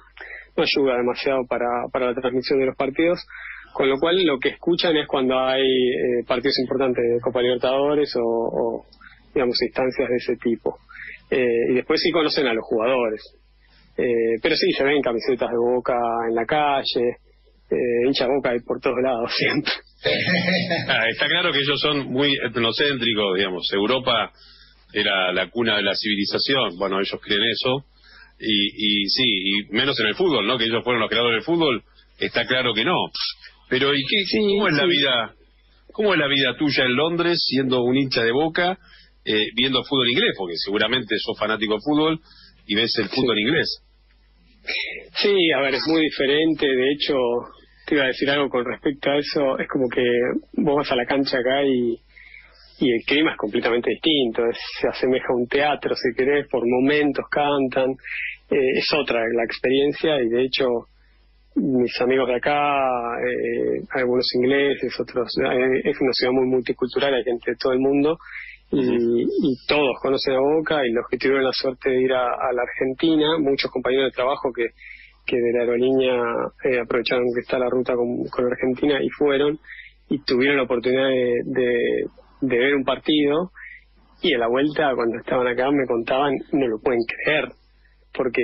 no 0.55 0.63
ayuda 0.63 0.97
demasiado 0.97 1.41
para, 1.49 1.67
para 1.91 2.07
la 2.07 2.13
transmisión 2.13 2.59
de 2.59 2.67
los 2.67 2.75
partidos, 2.75 3.25
con 3.73 3.89
lo 3.89 3.97
cual 3.99 4.23
lo 4.23 4.37
que 4.39 4.49
escuchan 4.49 4.95
es 4.95 5.07
cuando 5.07 5.39
hay 5.39 5.63
eh, 5.63 6.23
partidos 6.27 6.59
importantes 6.59 7.03
de 7.03 7.19
Copa 7.21 7.41
Libertadores 7.41 8.13
o, 8.15 8.85
digamos, 9.33 9.61
instancias 9.61 10.07
de 10.07 10.15
ese 10.15 10.35
tipo. 10.37 10.77
Eh, 11.29 11.71
y 11.71 11.73
después 11.73 12.01
sí 12.01 12.11
conocen 12.11 12.47
a 12.47 12.53
los 12.53 12.63
jugadores. 12.63 13.21
Eh, 13.97 14.39
pero 14.41 14.55
sí, 14.55 14.71
se 14.73 14.83
ven 14.83 15.01
camisetas 15.01 15.49
de 15.49 15.57
boca 15.57 15.95
en 16.27 16.35
la 16.35 16.45
calle, 16.45 17.17
eh, 17.71 18.07
hincha 18.07 18.27
boca 18.27 18.51
hay 18.51 18.59
por 18.59 18.79
todos 18.79 18.97
lados 19.01 19.31
siempre. 19.37 19.73
Ah, 20.87 21.05
está 21.09 21.27
claro 21.27 21.51
que 21.51 21.59
ellos 21.59 21.79
son 21.79 22.11
muy 22.11 22.35
etnocéntricos, 22.35 23.37
digamos. 23.37 23.67
Europa 23.73 24.31
era 24.93 25.31
la 25.33 25.49
cuna 25.49 25.77
de 25.77 25.83
la 25.83 25.95
civilización, 25.95 26.77
bueno, 26.77 26.99
ellos 26.99 27.19
creen 27.21 27.43
eso 27.43 27.85
y, 28.39 29.03
y 29.03 29.09
sí, 29.09 29.23
y 29.23 29.73
menos 29.73 29.99
en 29.99 30.07
el 30.07 30.15
fútbol, 30.15 30.45
¿no? 30.45 30.57
Que 30.57 30.65
ellos 30.65 30.83
fueron 30.83 31.01
los 31.01 31.09
creadores 31.09 31.37
del 31.37 31.45
fútbol, 31.45 31.83
está 32.19 32.45
claro 32.45 32.73
que 32.73 32.85
no. 32.85 32.95
Pero 33.69 33.93
¿y 33.95 34.03
qué, 34.03 34.23
cómo 34.37 34.67
es 34.67 34.75
la 34.75 34.85
vida? 34.85 35.33
¿Cómo 35.91 36.13
es 36.13 36.19
la 36.19 36.27
vida 36.27 36.55
tuya 36.57 36.83
en 36.83 36.95
Londres 36.95 37.43
siendo 37.45 37.81
un 37.81 37.97
hincha 37.97 38.23
de 38.23 38.31
Boca, 38.31 38.77
eh, 39.25 39.47
viendo 39.55 39.83
fútbol 39.83 40.09
inglés? 40.09 40.33
Porque 40.37 40.55
seguramente 40.57 41.15
sos 41.17 41.37
fanático 41.37 41.73
de 41.75 41.81
fútbol 41.81 42.19
y 42.67 42.75
ves 42.75 42.93
el 42.99 43.09
fútbol 43.09 43.39
inglés. 43.39 43.81
Sí, 45.21 45.51
a 45.51 45.61
ver, 45.61 45.75
es 45.75 45.83
muy 45.87 46.01
diferente. 46.01 46.65
De 46.65 46.91
hecho, 46.93 47.15
te 47.85 47.95
iba 47.95 48.05
a 48.05 48.07
decir 48.07 48.29
algo 48.29 48.49
con 48.49 48.65
respecto 48.65 49.09
a 49.09 49.17
eso. 49.17 49.59
Es 49.59 49.67
como 49.67 49.89
que 49.89 50.03
vos 50.53 50.77
vas 50.77 50.91
a 50.91 50.95
la 50.95 51.05
cancha 51.05 51.37
acá 51.37 51.63
y 51.63 51.99
y 52.79 52.91
el 52.91 53.03
clima 53.05 53.31
es 53.31 53.37
completamente 53.37 53.89
distinto, 53.91 54.43
se 54.81 54.87
asemeja 54.87 55.27
a 55.29 55.35
un 55.35 55.47
teatro, 55.47 55.95
si 55.95 56.13
querés, 56.15 56.47
por 56.49 56.63
momentos 56.67 57.25
cantan, 57.31 57.91
eh, 58.49 58.71
es 58.75 58.91
otra 58.93 59.21
la 59.33 59.43
experiencia 59.43 60.21
y 60.21 60.27
de 60.29 60.43
hecho 60.43 60.65
mis 61.55 62.01
amigos 62.01 62.27
de 62.27 62.35
acá, 62.35 62.57
eh, 63.23 63.79
algunos 63.91 64.27
ingleses, 64.35 64.93
otros, 64.99 65.31
eh, 65.37 65.81
es 65.85 66.01
una 66.01 66.11
ciudad 66.11 66.33
muy 66.33 66.47
multicultural, 66.47 67.13
hay 67.13 67.23
gente 67.23 67.51
de 67.51 67.57
todo 67.57 67.71
el 67.71 67.79
mundo 67.79 68.17
y, 68.75 69.57
todos 69.67 69.95
conocen 70.01 70.35
a 70.35 70.39
Boca 70.39 70.85
y 70.85 70.91
los 70.91 71.05
que 71.09 71.17
tuvieron 71.17 71.43
la 71.43 71.53
suerte 71.53 71.89
de 71.89 72.01
ir 72.01 72.13
a, 72.13 72.27
la 72.53 72.61
Argentina, 72.61 73.37
muchos 73.39 73.71
compañeros 73.71 74.11
de 74.11 74.15
trabajo 74.15 74.51
que, 74.53 74.67
que 75.25 75.37
de 75.37 75.53
la 75.53 75.61
aerolínea 75.61 76.21
aprovecharon 76.83 77.25
que 77.33 77.41
está 77.41 77.57
la 77.57 77.69
ruta 77.69 77.93
con, 77.95 78.25
con 78.25 78.45
Argentina 78.45 78.99
y 79.01 79.09
fueron 79.09 79.59
y 80.09 80.19
tuvieron 80.23 80.57
la 80.57 80.63
oportunidad 80.63 81.09
de 81.09 82.05
de 82.41 82.57
ver 82.57 82.75
un 82.75 82.83
partido 82.83 83.51
y 84.21 84.33
a 84.33 84.37
la 84.37 84.47
vuelta 84.47 84.93
cuando 84.95 85.17
estaban 85.17 85.47
acá 85.47 85.69
me 85.71 85.85
contaban, 85.85 86.33
no 86.51 86.67
lo 86.67 86.79
pueden 86.79 87.01
creer, 87.03 87.49
porque 88.13 88.41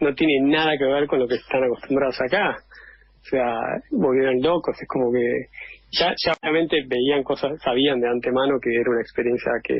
no 0.00 0.14
tiene 0.14 0.40
nada 0.42 0.76
que 0.78 0.84
ver 0.84 1.06
con 1.06 1.18
lo 1.18 1.26
que 1.26 1.34
están 1.34 1.64
acostumbrados 1.64 2.20
acá. 2.20 2.56
O 3.20 3.24
sea, 3.24 3.58
volvieron 3.90 4.40
locos, 4.40 4.76
es 4.80 4.88
como 4.88 5.10
que 5.12 5.48
ya, 5.90 6.14
ya 6.24 6.32
obviamente 6.42 6.84
veían 6.86 7.22
cosas, 7.22 7.60
sabían 7.62 8.00
de 8.00 8.08
antemano 8.08 8.58
que 8.60 8.70
era 8.74 8.90
una 8.90 9.00
experiencia 9.00 9.52
que 9.62 9.74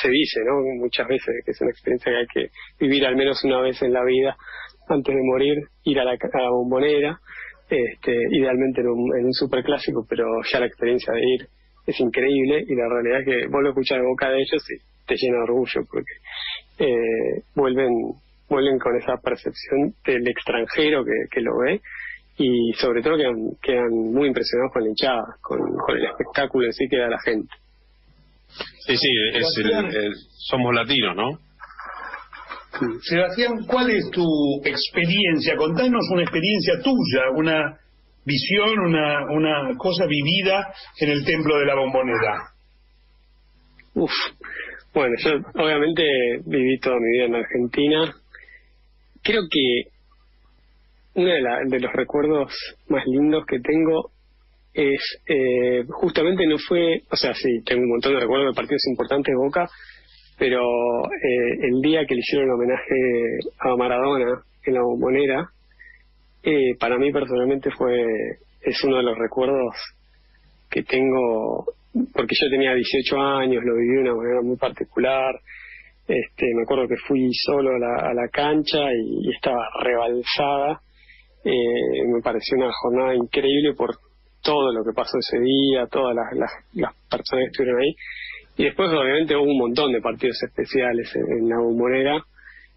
se 0.00 0.08
dice, 0.08 0.40
¿no? 0.46 0.60
Muchas 0.80 1.06
veces 1.06 1.42
que 1.44 1.50
es 1.50 1.60
una 1.60 1.70
experiencia 1.70 2.12
que 2.12 2.18
hay 2.18 2.26
que 2.26 2.50
vivir 2.80 3.04
al 3.04 3.16
menos 3.16 3.42
una 3.44 3.60
vez 3.60 3.80
en 3.82 3.92
la 3.92 4.04
vida 4.04 4.36
antes 4.88 5.14
de 5.14 5.20
morir, 5.22 5.58
ir 5.84 6.00
a 6.00 6.04
la, 6.04 6.12
a 6.12 6.40
la 6.40 6.50
bombonera, 6.50 7.20
este, 7.68 8.14
idealmente 8.30 8.80
en 8.80 8.88
un, 8.88 9.18
en 9.18 9.26
un 9.26 9.34
superclásico, 9.34 10.06
pero 10.08 10.24
ya 10.50 10.60
la 10.60 10.66
experiencia 10.66 11.12
de 11.12 11.20
ir 11.20 11.46
es 11.86 12.00
increíble 12.00 12.64
y 12.66 12.74
la 12.74 12.88
realidad 12.88 13.20
es 13.20 13.26
que 13.26 13.46
vos 13.48 13.62
lo 13.62 13.70
escuchás 13.70 13.98
de 13.98 14.06
boca 14.06 14.30
de 14.30 14.38
ellos 14.40 14.64
y 14.70 15.06
te 15.06 15.16
llena 15.16 15.38
de 15.38 15.42
orgullo 15.44 15.80
porque 15.90 16.12
eh, 16.78 17.42
vuelven 17.54 17.90
vuelven 18.48 18.78
con 18.78 18.96
esa 18.96 19.16
percepción 19.22 19.92
del 20.06 20.26
extranjero 20.26 21.04
que, 21.04 21.12
que 21.30 21.40
lo 21.42 21.58
ve 21.58 21.80
y 22.38 22.72
sobre 22.78 23.02
todo 23.02 23.16
quedan, 23.16 23.50
quedan 23.60 23.90
muy 23.90 24.28
impresionados 24.28 24.72
con 24.72 24.82
la 24.82 24.88
hinchada, 24.88 25.24
con, 25.42 25.58
el 25.96 26.04
espectáculo 26.04 26.66
en 26.66 26.72
sí 26.72 26.86
que 26.88 26.98
da 26.98 27.08
la 27.08 27.20
gente. 27.20 27.52
Sí, 28.86 28.96
sí, 28.96 29.08
somos 30.48 30.74
latinos, 30.74 31.16
¿no? 31.16 31.38
Sebastián, 33.02 33.66
¿cuál 33.66 33.90
es 33.90 34.08
tu 34.10 34.24
experiencia? 34.64 35.56
Contanos 35.56 36.06
una 36.12 36.22
experiencia 36.22 36.74
tuya, 36.82 37.30
una 37.34 37.76
visión, 38.24 38.78
una, 38.78 39.24
una 39.30 39.76
cosa 39.76 40.06
vivida 40.06 40.72
en 41.00 41.10
el 41.10 41.24
templo 41.24 41.58
de 41.58 41.66
la 41.66 41.74
bombonera? 41.74 42.38
Uf, 43.94 44.12
bueno, 44.94 45.14
yo 45.18 45.30
obviamente 45.60 46.02
viví 46.46 46.78
toda 46.78 46.96
mi 47.00 47.10
vida 47.10 47.24
en 47.24 47.34
Argentina. 47.34 48.14
Creo 49.22 49.42
que 49.50 49.97
uno 51.18 51.32
de, 51.68 51.80
los 51.80 51.92
recuerdos 51.92 52.52
más 52.88 53.04
lindos 53.06 53.44
que 53.46 53.58
tengo 53.58 54.10
es 54.72 55.00
eh, 55.26 55.84
justamente 55.88 56.46
no 56.46 56.56
fue, 56.58 57.02
o 57.10 57.16
sea, 57.16 57.34
sí, 57.34 57.60
tengo 57.64 57.82
un 57.82 57.90
montón 57.90 58.14
de 58.14 58.20
recuerdos 58.20 58.54
de 58.54 58.56
partidos 58.56 58.86
importantes 58.86 59.32
de 59.32 59.36
Boca, 59.36 59.68
pero 60.38 60.60
eh, 60.60 61.58
el 61.62 61.80
día 61.82 62.06
que 62.06 62.14
le 62.14 62.20
hicieron 62.20 62.46
el 62.46 62.54
homenaje 62.54 62.94
a 63.58 63.76
Maradona 63.76 64.42
en 64.64 64.74
la 64.74 64.82
bombonera, 64.82 65.48
eh, 66.44 66.76
para 66.78 66.98
mí 66.98 67.10
personalmente 67.10 67.70
fue 67.72 68.04
es 68.62 68.84
uno 68.84 68.98
de 68.98 69.02
los 69.02 69.18
recuerdos 69.18 69.74
que 70.70 70.84
tengo 70.84 71.64
porque 72.12 72.36
yo 72.40 72.48
tenía 72.50 72.74
18 72.74 73.20
años 73.20 73.64
lo 73.64 73.74
viví 73.74 73.94
de 73.94 74.02
una 74.02 74.14
manera 74.14 74.42
muy 74.42 74.56
particular 74.56 75.34
este 76.06 76.46
me 76.54 76.62
acuerdo 76.62 76.86
que 76.86 76.96
fui 77.08 77.28
solo 77.32 77.70
a 77.70 77.78
la, 77.78 78.10
a 78.10 78.14
la 78.14 78.28
cancha 78.28 78.78
y, 78.92 79.30
estaba 79.34 79.68
rebalsada 79.82 80.80
eh, 81.44 82.04
me 82.06 82.20
pareció 82.20 82.56
una 82.56 82.70
jornada 82.72 83.14
increíble 83.14 83.74
por 83.74 83.96
todo 84.42 84.72
lo 84.72 84.84
que 84.84 84.92
pasó 84.94 85.18
ese 85.18 85.38
día 85.40 85.86
todas 85.90 86.14
las, 86.14 86.32
las, 86.32 86.50
las 86.74 86.94
personas 87.10 87.44
que 87.44 87.50
estuvieron 87.50 87.80
ahí. 87.80 87.94
Y 88.56 88.64
después 88.64 88.90
obviamente 88.90 89.36
hubo 89.36 89.44
un 89.44 89.58
montón 89.58 89.92
de 89.92 90.00
partidos 90.00 90.42
especiales 90.42 91.08
en, 91.14 91.48
la 91.48 91.58
bombonera. 91.58 92.16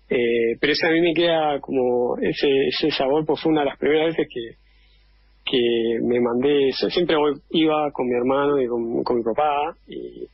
Eh, 0.09 0.57
pero 0.59 0.73
ese 0.73 0.87
a 0.87 0.91
mí 0.91 1.01
me 1.01 1.13
queda 1.13 1.59
como 1.59 2.17
ese, 2.21 2.47
ese 2.67 2.91
sabor, 2.91 3.25
pues 3.25 3.41
fue 3.41 3.51
una 3.51 3.61
de 3.61 3.67
las 3.67 3.79
primeras 3.79 4.15
veces 4.15 4.27
que, 4.31 4.57
que 5.45 5.99
me 6.03 6.19
mandé, 6.19 6.71
siempre 6.89 7.15
iba 7.51 7.91
con 7.91 8.07
mi 8.07 8.15
hermano 8.15 8.61
y 8.61 8.67
con, 8.67 9.17
mi 9.17 9.23
papá 9.23 9.73
y, 9.87 10.27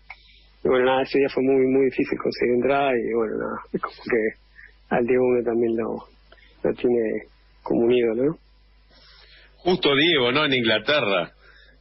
bueno, 0.63 0.85
nada, 0.85 1.03
ese 1.03 1.19
día 1.19 1.29
fue 1.29 1.43
muy 1.43 1.65
muy 1.67 1.85
difícil 1.85 2.17
conseguir 2.17 2.55
entrada 2.55 2.91
y 2.91 3.13
bueno, 3.13 3.37
nada, 3.37 3.57
es 3.71 3.81
como 3.81 3.95
que 4.03 4.95
al 4.95 5.05
Diego 5.05 5.23
también 5.45 5.77
lo, 5.77 6.03
lo 6.63 6.73
tiene 6.73 7.27
como 7.67 7.81
un 7.81 7.93
ídolo, 7.93 8.23
¿no? 8.23 8.37
Justo 9.57 9.95
Diego, 9.95 10.31
¿no? 10.31 10.45
En 10.45 10.53
Inglaterra. 10.53 11.33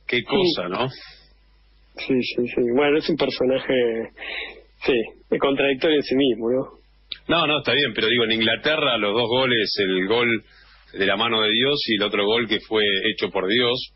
Qué 0.07 0.25
cosa, 0.25 0.69
¿no? 0.69 0.89
Sí, 0.89 2.23
sí, 2.23 2.47
sí. 2.49 2.63
Bueno, 2.75 2.99
es 2.99 3.09
un 3.09 3.17
personaje, 3.17 3.75
sí, 4.85 5.39
contradictorio 5.39 5.97
en 5.97 6.03
sí 6.03 6.15
mismo, 6.15 6.51
¿no? 6.51 6.87
No, 7.29 7.47
no, 7.47 7.59
está 7.59 7.73
bien, 7.73 7.93
pero 7.95 8.09
digo, 8.09 8.25
en 8.25 8.33
Inglaterra 8.33 8.99
los 8.99 9.15
dos 9.15 9.29
goles, 9.29 9.75
el 9.79 10.07
gol 10.07 10.45
de 10.93 11.07
la 11.07 11.17
mano 11.17 11.41
de 11.43 11.51
Dios 11.51 11.81
y 11.89 11.97
el 11.97 12.03
otro 12.03 12.25
gol 12.25 12.49
que 12.49 12.61
fue 12.61 12.85
hecho 13.11 13.31
por 13.31 13.49
Dios, 13.49 13.93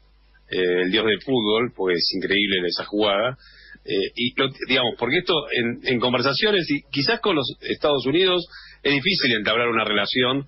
eh, 0.51 0.83
el 0.83 0.91
Dios 0.91 1.07
del 1.07 1.21
fútbol, 1.23 1.73
pues 1.77 1.97
es 1.99 2.15
increíble 2.17 2.57
esa 2.67 2.85
jugada. 2.85 3.37
Eh, 3.85 4.13
y 4.15 4.35
digamos, 4.69 4.95
porque 4.99 5.19
esto 5.19 5.35
en, 5.53 5.81
en 5.85 6.01
conversaciones, 6.01 6.69
y 6.71 6.83
quizás 6.91 7.21
con 7.21 7.37
los 7.37 7.57
Estados 7.63 8.05
Unidos 8.07 8.47
es 8.83 8.93
difícil 8.93 9.33
entablar 9.33 9.69
una 9.69 9.85
relación, 9.85 10.47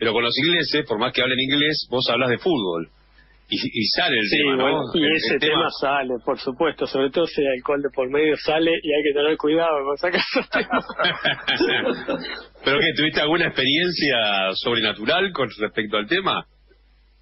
pero 0.00 0.12
con 0.12 0.24
los 0.24 0.36
ingleses, 0.36 0.84
por 0.88 0.98
más 0.98 1.12
que 1.12 1.22
hablen 1.22 1.38
inglés, 1.38 1.86
vos 1.90 2.08
hablas 2.10 2.30
de 2.30 2.38
fútbol 2.38 2.88
y, 3.50 3.84
sale 3.86 4.16
el 4.18 4.30
tema, 4.30 4.56
¿no? 4.56 4.82
y 4.94 5.16
ese 5.16 5.38
tema, 5.38 5.68
sale, 5.80 6.14
por 6.24 6.38
supuesto, 6.38 6.86
sobre 6.86 7.10
todo 7.10 7.26
si 7.26 7.40
el 7.40 7.48
alcohol 7.48 7.82
de 7.82 7.90
por 7.90 8.08
medio 8.08 8.36
sale 8.36 8.70
y 8.70 8.92
hay 8.92 9.02
que 9.02 9.12
tener 9.12 9.36
cuidado 9.36 9.84
con 9.84 9.96
sacar 9.98 10.20
esos 10.20 10.48
temas. 10.48 10.86
¿Pero 12.64 12.78
qué, 12.78 12.92
tuviste 12.96 13.20
alguna 13.20 13.46
experiencia 13.46 14.52
sobrenatural 14.54 15.32
con 15.32 15.48
respecto 15.58 15.96
al 15.96 16.06
tema? 16.06 16.44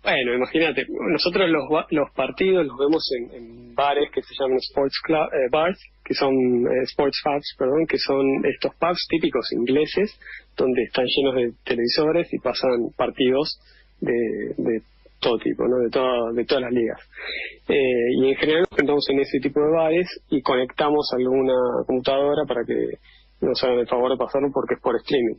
Bueno, 0.08 0.32
imagínate, 0.32 0.86
nosotros 0.88 1.50
los, 1.50 1.64
los 1.90 2.10
partidos 2.12 2.64
los 2.64 2.78
vemos 2.78 3.04
en, 3.12 3.74
bares 3.74 4.10
que 4.10 4.22
se 4.22 4.34
llaman 4.40 4.56
sports 4.56 4.98
club, 5.04 5.28
eh, 5.34 5.50
bars, 5.50 5.78
que 6.02 6.14
son 6.14 6.32
eh, 6.32 6.84
sports 6.84 7.20
pubs, 7.22 7.54
perdón, 7.58 7.86
que 7.86 7.98
son 7.98 8.24
estos 8.46 8.74
pubs 8.76 9.06
típicos 9.06 9.52
ingleses, 9.52 10.18
donde 10.56 10.84
están 10.84 11.04
llenos 11.04 11.34
de 11.34 11.52
televisores 11.62 12.32
y 12.32 12.38
pasan 12.38 12.88
partidos 12.96 13.60
de, 14.00 14.54
de 14.56 14.80
todo 15.20 15.36
tipo, 15.40 15.68
¿no? 15.68 15.76
De, 15.76 15.90
todo, 15.90 16.32
de 16.32 16.44
todas 16.46 16.62
las 16.62 16.72
ligas. 16.72 17.00
Eh, 17.68 18.08
y 18.16 18.30
en 18.30 18.36
general 18.36 18.60
nos 18.62 18.68
presentamos 18.70 19.10
en 19.10 19.20
ese 19.20 19.40
tipo 19.40 19.60
de 19.60 19.70
bares 19.76 20.08
y 20.30 20.40
conectamos 20.40 21.06
alguna 21.12 21.84
computadora 21.86 22.46
para 22.48 22.64
que 22.64 22.96
nos 23.42 23.62
hagan 23.62 23.80
el 23.80 23.86
favor 23.86 24.10
de 24.10 24.16
pasarlo 24.16 24.48
porque 24.54 24.74
es 24.74 24.80
por 24.80 24.96
streaming. 24.96 25.36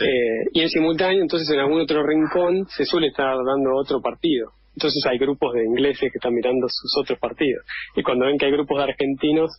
Eh, 0.00 0.50
y 0.52 0.60
en 0.60 0.68
simultáneo, 0.68 1.22
entonces 1.22 1.48
en 1.50 1.60
algún 1.60 1.80
otro 1.80 2.06
rincón 2.06 2.66
se 2.68 2.84
suele 2.84 3.08
estar 3.08 3.34
dando 3.36 3.74
otro 3.74 4.00
partido. 4.00 4.52
Entonces 4.74 5.04
hay 5.10 5.18
grupos 5.18 5.54
de 5.54 5.64
ingleses 5.64 6.12
que 6.12 6.18
están 6.18 6.34
mirando 6.34 6.66
sus 6.68 6.92
otros 7.00 7.18
partidos. 7.18 7.64
Y 7.96 8.02
cuando 8.02 8.26
ven 8.26 8.38
que 8.38 8.46
hay 8.46 8.52
grupos 8.52 8.78
de 8.78 8.84
argentinos, 8.84 9.50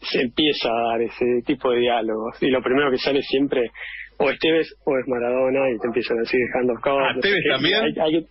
se 0.00 0.20
empieza 0.20 0.68
a 0.68 0.92
dar 0.92 1.02
ese 1.02 1.42
tipo 1.44 1.70
de 1.70 1.80
diálogos. 1.80 2.40
Y 2.40 2.50
lo 2.50 2.62
primero 2.62 2.90
que 2.90 2.98
sale 2.98 3.22
siempre, 3.22 3.70
o 4.18 4.30
es 4.30 4.38
Tevez 4.38 4.68
o 4.84 4.96
es 4.98 5.08
Maradona, 5.08 5.70
y 5.74 5.78
te 5.78 5.86
empiezan 5.88 6.18
a 6.18 6.20
decir 6.20 6.38
dejando 6.46 6.74
cosas. 6.80 7.16
¿Ah, 7.16 7.20
también? 7.56 8.26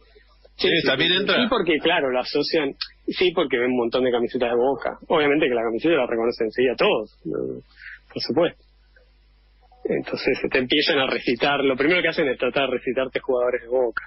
Sí, 0.55 0.69
también 0.85 1.11
entra. 1.11 1.35
Sí, 1.35 1.47
porque 1.49 1.79
claro, 1.79 2.09
lo 2.11 2.19
asocian. 2.19 2.73
Sí, 3.07 3.31
porque 3.35 3.57
ven 3.57 3.71
un 3.71 3.77
montón 3.77 4.03
de 4.05 4.11
camisetas 4.11 4.51
de 4.51 4.55
boca. 4.55 4.97
Obviamente 5.09 5.47
que 5.49 5.55
la 5.55 5.63
camiseta 5.63 5.95
la 5.95 6.07
reconocen 6.07 6.47
enseguida 6.47 6.75
todos, 6.77 7.11
por 7.23 8.21
supuesto. 8.21 8.64
Entonces 9.87 10.39
te 10.49 10.57
empiezan 10.57 10.99
a 10.99 11.07
recitar. 11.07 11.63
Lo 11.63 11.75
primero 11.75 12.01
que 12.01 12.07
hacen 12.07 12.27
es 12.27 12.37
tratar 12.37 12.69
de 12.69 12.77
recitarte 12.77 13.19
jugadores 13.19 13.61
de 13.61 13.67
boca. 13.67 14.03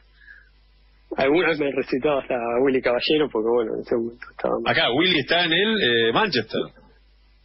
Algunas 1.16 1.58
me 1.58 1.66
han 1.66 1.72
recitado 1.72 2.18
hasta 2.18 2.36
Willy 2.62 2.82
Caballero, 2.82 3.28
porque 3.32 3.48
bueno, 3.48 3.74
en 3.74 3.80
ese 3.80 3.96
momento 3.96 4.26
estaba. 4.30 4.54
Acá, 4.66 4.92
Willy 4.92 5.20
está 5.20 5.44
en 5.44 5.52
el 5.52 5.82
eh, 5.82 6.12
Manchester. 6.12 6.60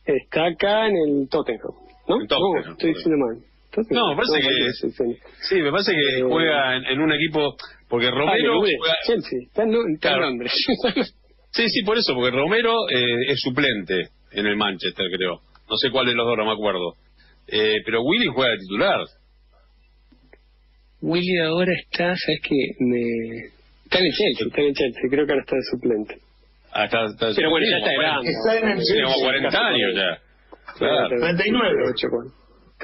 Está 0.06 0.48
acá 0.48 0.88
en 0.88 0.96
el 0.98 1.30
Tottenham. 1.30 1.72
¿No? 2.08 2.22
En 2.22 2.28
Tottenham. 2.28 2.66
No, 2.66 2.72
estoy 2.72 2.94
diciendo 2.94 3.18
mal. 3.25 3.54
No, 3.90 4.10
me 4.10 4.16
parece 4.16 4.48
que. 4.48 5.18
Sí, 5.42 5.56
me 5.56 5.72
parece 5.72 5.94
que 5.94 6.20
eh, 6.20 6.24
juega 6.24 6.75
en, 6.75 7.02
un 7.02 7.12
equipo. 7.13 7.56
Porque 7.88 8.10
Romero. 8.10 8.60
juega, 8.60 8.96
Chelsea, 9.06 9.40
está 9.46 9.63
en, 9.63 9.72
Londres. 10.22 10.52
sí, 11.52 11.70
sí, 11.70 11.84
por 11.84 11.98
eso, 11.98 12.13
porque 12.16 12.36
Romero 12.36 12.90
eh, 12.90 13.32
es 13.32 13.40
suplente 13.40 14.10
en 14.32 14.48
el 14.48 14.56
Manchester, 14.58 15.06
creo. 15.16 15.42
No 15.70 15.78
sé 15.78 15.90
cuál 15.92 16.08
de 16.08 16.16
los 16.16 16.25
dos, 16.25 16.38
no 16.38 16.46
me 16.46 16.54
acuerdo. 16.54 16.96
Eh, 17.47 17.81
pero 17.85 18.01
Willy 18.03 18.27
juega 18.27 18.51
de 18.51 18.57
titular. 18.59 19.00
Willy 21.01 21.38
ahora 21.39 21.73
está, 21.73 22.15
¿sabes 22.15 22.41
qué? 22.43 22.55
Me... 22.79 23.01
Está 23.83 24.00
en 24.00 24.05
el 24.05 24.13
Chelsea, 24.13 24.47
está 24.47 24.62
en 24.62 24.67
el 24.67 24.73
Chelsea, 24.73 25.01
creo 25.09 25.25
que 25.25 25.31
ahora 25.33 25.43
está 25.43 25.55
de 25.55 25.62
suplente. 25.69 26.15
Ah, 26.71 26.85
está, 26.85 27.05
está 27.05 27.27
Pero 27.35 27.50
bueno, 27.50 27.67
ya 27.69 27.77
está 27.77 27.93
grande. 27.93 28.31
Está 28.31 28.57
en 28.57 28.67
el 28.69 28.77
Chelsea. 28.77 29.05
Tiene 29.05 29.21
40 29.21 29.67
años 29.67 29.95
ya. 29.95 30.21
Claro. 30.77 31.09
39. 31.09 31.73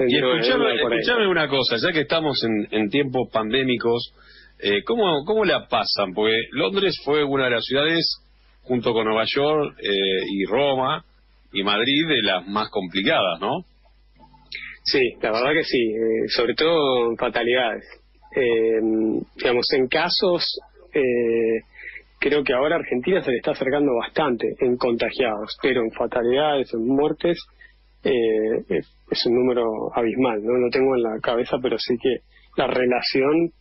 Y 0.08 0.16
escuchame, 0.16 1.28
una 1.28 1.48
cosa, 1.50 1.76
ya 1.78 1.92
que 1.92 2.02
estamos 2.02 2.42
en, 2.44 2.68
en 2.80 2.90
tiempos 2.90 3.30
pandémicos, 3.32 4.14
eh, 4.60 4.84
¿cómo, 4.84 5.26
¿cómo 5.26 5.44
la 5.44 5.68
pasan? 5.68 6.14
Porque 6.14 6.38
Londres 6.52 6.96
fue 7.04 7.24
una 7.24 7.46
de 7.46 7.52
las 7.52 7.66
ciudades, 7.66 8.22
junto 8.64 8.94
con 8.94 9.06
Nueva 9.06 9.26
York 9.26 9.76
eh, 9.80 9.90
y 10.32 10.46
Roma 10.46 11.04
y 11.52 11.64
Madrid, 11.64 12.08
de 12.08 12.22
las 12.22 12.48
más 12.48 12.70
complicadas, 12.70 13.40
¿no? 13.42 13.66
Sí, 14.84 15.02
la 15.22 15.32
verdad 15.32 15.54
que 15.54 15.64
sí, 15.64 15.92
eh, 15.92 16.28
sobre 16.30 16.54
todo 16.56 17.12
en 17.12 17.18
fatalidades. 17.18 17.86
Eh, 18.36 18.80
digamos, 19.36 19.66
en 19.74 19.88
casos, 19.88 20.46
eh, 20.94 21.62
creo 22.20 22.44
que 22.44 22.54
ahora 22.54 22.76
Argentina 22.76 23.22
se 23.22 23.32
le 23.32 23.38
está 23.38 23.52
acercando 23.52 23.96
bastante 23.96 24.48
en 24.60 24.78
contagiados, 24.78 25.58
pero 25.62 25.82
en 25.82 25.92
fatalidades, 25.92 26.74
en 26.74 26.88
muertes, 26.88 27.38
eh, 28.04 28.64
es 28.70 29.26
un 29.26 29.36
número 29.36 29.64
abismal, 29.94 30.44
¿no? 30.44 30.54
Lo 30.54 30.70
tengo 30.70 30.96
en 30.96 31.04
la 31.04 31.20
cabeza, 31.22 31.58
pero 31.62 31.78
sí 31.78 31.96
que 32.02 32.18
la 32.56 32.68
relación, 32.68 33.52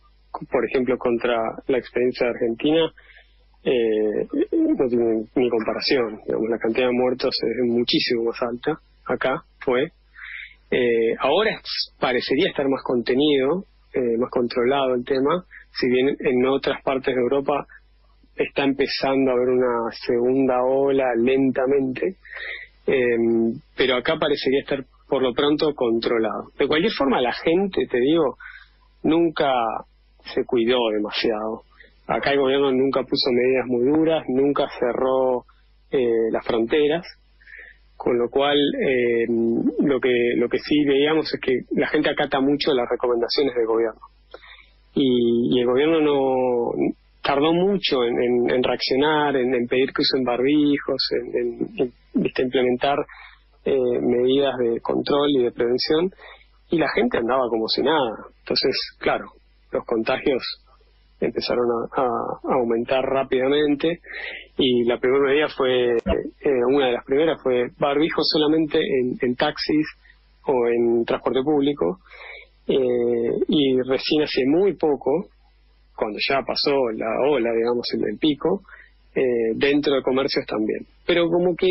por 0.51 0.65
ejemplo, 0.65 0.97
contra 0.97 1.37
la 1.67 1.77
experiencia 1.77 2.27
de 2.27 2.31
Argentina, 2.31 2.91
eh, 3.63 4.27
no 4.51 4.87
tiene 4.87 5.25
ni 5.35 5.49
comparación. 5.49 6.21
Digamos, 6.25 6.49
la 6.49 6.57
cantidad 6.59 6.87
de 6.87 6.93
muertos 6.93 7.35
es 7.41 7.69
muchísimo 7.69 8.25
más 8.25 8.41
alta 8.41 8.79
acá, 9.05 9.43
fue. 9.59 9.91
Eh, 10.71 11.15
ahora 11.19 11.61
parecería 11.99 12.49
estar 12.49 12.67
más 12.67 12.83
contenido, 12.83 13.65
eh, 13.93 14.17
más 14.17 14.29
controlado 14.29 14.95
el 14.95 15.03
tema, 15.03 15.43
si 15.71 15.87
bien 15.89 16.15
en 16.19 16.45
otras 16.45 16.81
partes 16.83 17.15
de 17.15 17.21
Europa 17.21 17.65
está 18.35 18.63
empezando 18.63 19.31
a 19.31 19.33
haber 19.33 19.49
una 19.49 19.91
segunda 20.05 20.63
ola 20.63 21.05
lentamente, 21.17 22.17
eh, 22.87 23.17
pero 23.75 23.95
acá 23.95 24.17
parecería 24.17 24.61
estar 24.61 24.85
por 25.07 25.23
lo 25.23 25.33
pronto 25.33 25.73
controlado. 25.73 26.51
De 26.57 26.67
cualquier 26.67 26.93
forma, 26.93 27.19
la 27.19 27.33
gente, 27.33 27.85
te 27.89 27.99
digo, 27.99 28.37
nunca 29.03 29.51
se 30.33 30.45
cuidó 30.45 30.77
demasiado. 30.93 31.63
Acá 32.07 32.31
el 32.31 32.39
gobierno 32.39 32.71
nunca 32.71 33.01
puso 33.01 33.31
medidas 33.31 33.65
muy 33.67 33.85
duras, 33.85 34.23
nunca 34.27 34.67
cerró 34.79 35.45
eh, 35.91 36.31
las 36.31 36.45
fronteras, 36.45 37.05
con 37.99 38.17
lo 38.17 38.29
cual 38.29 38.57
eh, 38.57 39.25
lo 39.83 39.99
que 39.99 40.33
lo 40.37 40.47
que 40.47 40.57
sí 40.57 40.85
veíamos 40.85 41.33
es 41.33 41.39
que 41.41 41.51
la 41.71 41.89
gente 41.89 42.09
acata 42.09 42.39
mucho 42.39 42.73
las 42.73 42.87
recomendaciones 42.89 43.53
del 43.53 43.65
gobierno 43.65 43.99
y, 44.95 45.59
el 45.59 45.65
gobierno 45.65 45.99
no 45.99 46.93
tardó 47.21 47.51
mucho 47.51 48.05
en, 48.05 48.63
reaccionar, 48.63 49.35
en, 49.35 49.67
pedir 49.67 49.91
que 49.91 50.01
usen 50.01 50.23
barbijos, 50.23 51.09
en, 51.11 51.91
implementar 52.15 52.97
eh, 53.65 53.99
medidas 54.01 54.57
de 54.59 54.79
control 54.79 55.31
y 55.31 55.43
de 55.43 55.51
prevención 55.51 56.09
y 56.69 56.77
la 56.77 56.87
gente 56.95 57.17
andaba 57.17 57.49
como 57.49 57.67
si 57.67 57.81
nada. 57.81 58.27
Entonces, 58.39 58.95
claro, 58.99 59.25
los 59.73 59.85
contagios 59.85 60.41
empezaron 61.19 61.65
a, 61.95 62.07
aumentar 62.55 63.03
rápidamente 63.03 63.99
y 64.57 64.83
la 64.85 64.99
primera 64.99 65.25
medida 65.25 65.47
fue, 65.55 65.95
eh, 65.95 66.65
una 66.67 66.87
de 66.87 66.93
las 66.93 67.05
primeras 67.05 67.41
fue 67.41 67.69
barbijo 67.77 68.21
solamente 68.23 68.79
en, 69.21 69.35
taxis 69.35 69.85
o 70.45 70.67
en 70.67 71.05
transporte 71.05 71.41
público 71.43 71.99
eh, 72.67 73.31
y 73.47 73.81
recién 73.81 74.23
hace 74.23 74.45
muy 74.45 74.75
poco, 74.75 75.27
cuando 75.95 76.17
ya 76.27 76.41
pasó 76.45 76.71
la 76.93 77.07
ola, 77.29 77.51
digamos, 77.53 77.87
el 77.93 78.01
del 78.01 78.17
pico, 78.17 78.61
dentro 79.55 79.95
de 79.95 80.01
comercios 80.01 80.45
también. 80.45 80.85
Pero 81.05 81.27
como 81.27 81.53
que 81.57 81.67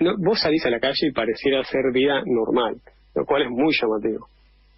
no, 0.00 0.16
vos 0.18 0.40
salís 0.40 0.64
a 0.64 0.70
la 0.70 0.80
calle 0.80 1.08
y 1.08 1.12
pareciera 1.12 1.62
ser 1.64 1.92
vida 1.92 2.22
normal, 2.24 2.80
lo 3.14 3.24
cual 3.26 3.42
es 3.42 3.50
muy 3.50 3.72
llamativo. 3.78 4.28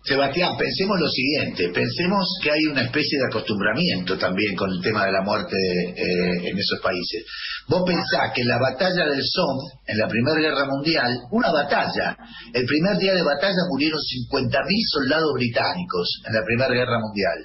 Sebastián, 0.05 0.57
pensemos 0.59 0.99
lo 0.99 1.09
siguiente, 1.09 1.71
pensemos 1.73 2.27
que 2.43 2.51
hay 2.51 2.67
una 2.67 2.83
especie 2.83 3.19
de 3.19 3.27
acostumbramiento 3.27 4.19
también 4.19 4.57
con 4.57 4.69
el 4.69 4.83
tema 4.83 5.07
de 5.07 5.13
la 5.13 5.23
muerte 5.23 5.55
eh, 5.57 6.51
en 6.51 6.59
esos 6.59 6.81
países. 6.83 7.25
Vos 7.69 7.85
pensás 7.87 8.33
que 8.35 8.43
en 8.43 8.49
la 8.49 8.59
batalla 8.59 9.07
del 9.07 9.23
Somme, 9.23 9.63
en 9.87 9.99
la 9.99 10.09
Primera 10.09 10.41
Guerra 10.41 10.67
Mundial, 10.67 11.21
una 11.31 11.53
batalla, 11.53 12.17
el 12.53 12.67
primer 12.67 12.99
día 12.99 13.15
de 13.15 13.23
batalla 13.23 13.63
murieron 13.71 14.01
50.000 14.01 14.67
soldados 14.91 15.33
británicos 15.35 16.21
en 16.27 16.35
la 16.35 16.45
Primera 16.45 16.75
Guerra 16.75 16.99
Mundial. 16.99 17.39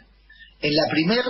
En 0.60 0.76
la 0.76 0.88
primer 0.90 1.26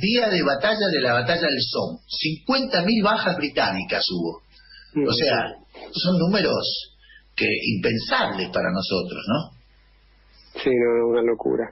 día 0.00 0.28
de 0.28 0.42
batalla 0.44 0.86
de 0.92 1.00
la 1.00 1.12
batalla 1.14 1.48
del 1.48 1.60
Somme, 1.60 1.98
50.000 2.46 3.02
bajas 3.02 3.36
británicas 3.36 4.04
hubo. 4.12 4.42
O 5.08 5.12
sea, 5.12 5.42
son 5.92 6.18
números 6.18 6.94
que 7.34 7.48
impensables 7.76 8.48
para 8.50 8.70
nosotros, 8.70 9.24
¿no? 9.26 9.57
Sí, 10.62 10.70
no, 10.70 11.08
una 11.08 11.22
locura. 11.22 11.70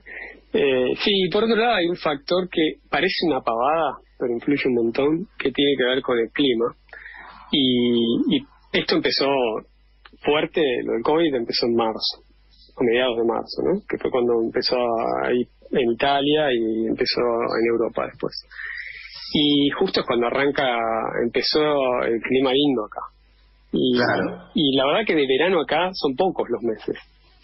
Eh, 0.53 0.93
sí, 1.03 1.29
por 1.31 1.43
otro 1.43 1.55
lado 1.55 1.75
hay 1.75 1.87
un 1.87 1.97
factor 1.97 2.47
que 2.49 2.79
parece 2.89 3.25
una 3.25 3.41
pavada, 3.41 3.97
pero 4.17 4.33
influye 4.33 4.63
un 4.67 4.75
montón, 4.75 5.27
que 5.37 5.51
tiene 5.51 5.75
que 5.77 5.83
ver 5.83 6.01
con 6.01 6.17
el 6.17 6.29
clima. 6.31 6.65
Y, 7.51 8.45
esto 8.73 8.95
empezó 8.95 9.27
fuerte, 10.21 10.61
lo 10.83 10.93
del 10.93 11.03
COVID 11.03 11.35
empezó 11.35 11.65
en 11.67 11.75
marzo, 11.75 12.23
a 12.77 12.83
mediados 12.83 13.17
de 13.17 13.23
marzo, 13.23 13.61
¿no? 13.63 13.81
Que 13.87 13.97
fue 13.97 14.11
cuando 14.11 14.33
empezó 14.41 14.77
ahí 15.23 15.47
en 15.71 15.91
Italia 15.91 16.51
y 16.53 16.87
empezó 16.87 17.21
en 17.59 17.65
Europa 17.71 18.05
después. 18.05 18.33
Y 19.33 19.69
justo 19.71 20.01
es 20.01 20.05
cuando 20.05 20.27
arranca, 20.27 20.63
empezó 21.23 21.59
el 22.03 22.19
clima 22.21 22.51
lindo 22.53 22.85
acá. 22.85 23.01
Y, 23.71 23.97
y 24.53 24.75
la 24.75 24.85
verdad 24.85 25.05
que 25.05 25.15
de 25.15 25.27
verano 25.27 25.61
acá 25.61 25.89
son 25.93 26.15
pocos 26.15 26.47
los 26.49 26.61
meses 26.61 26.97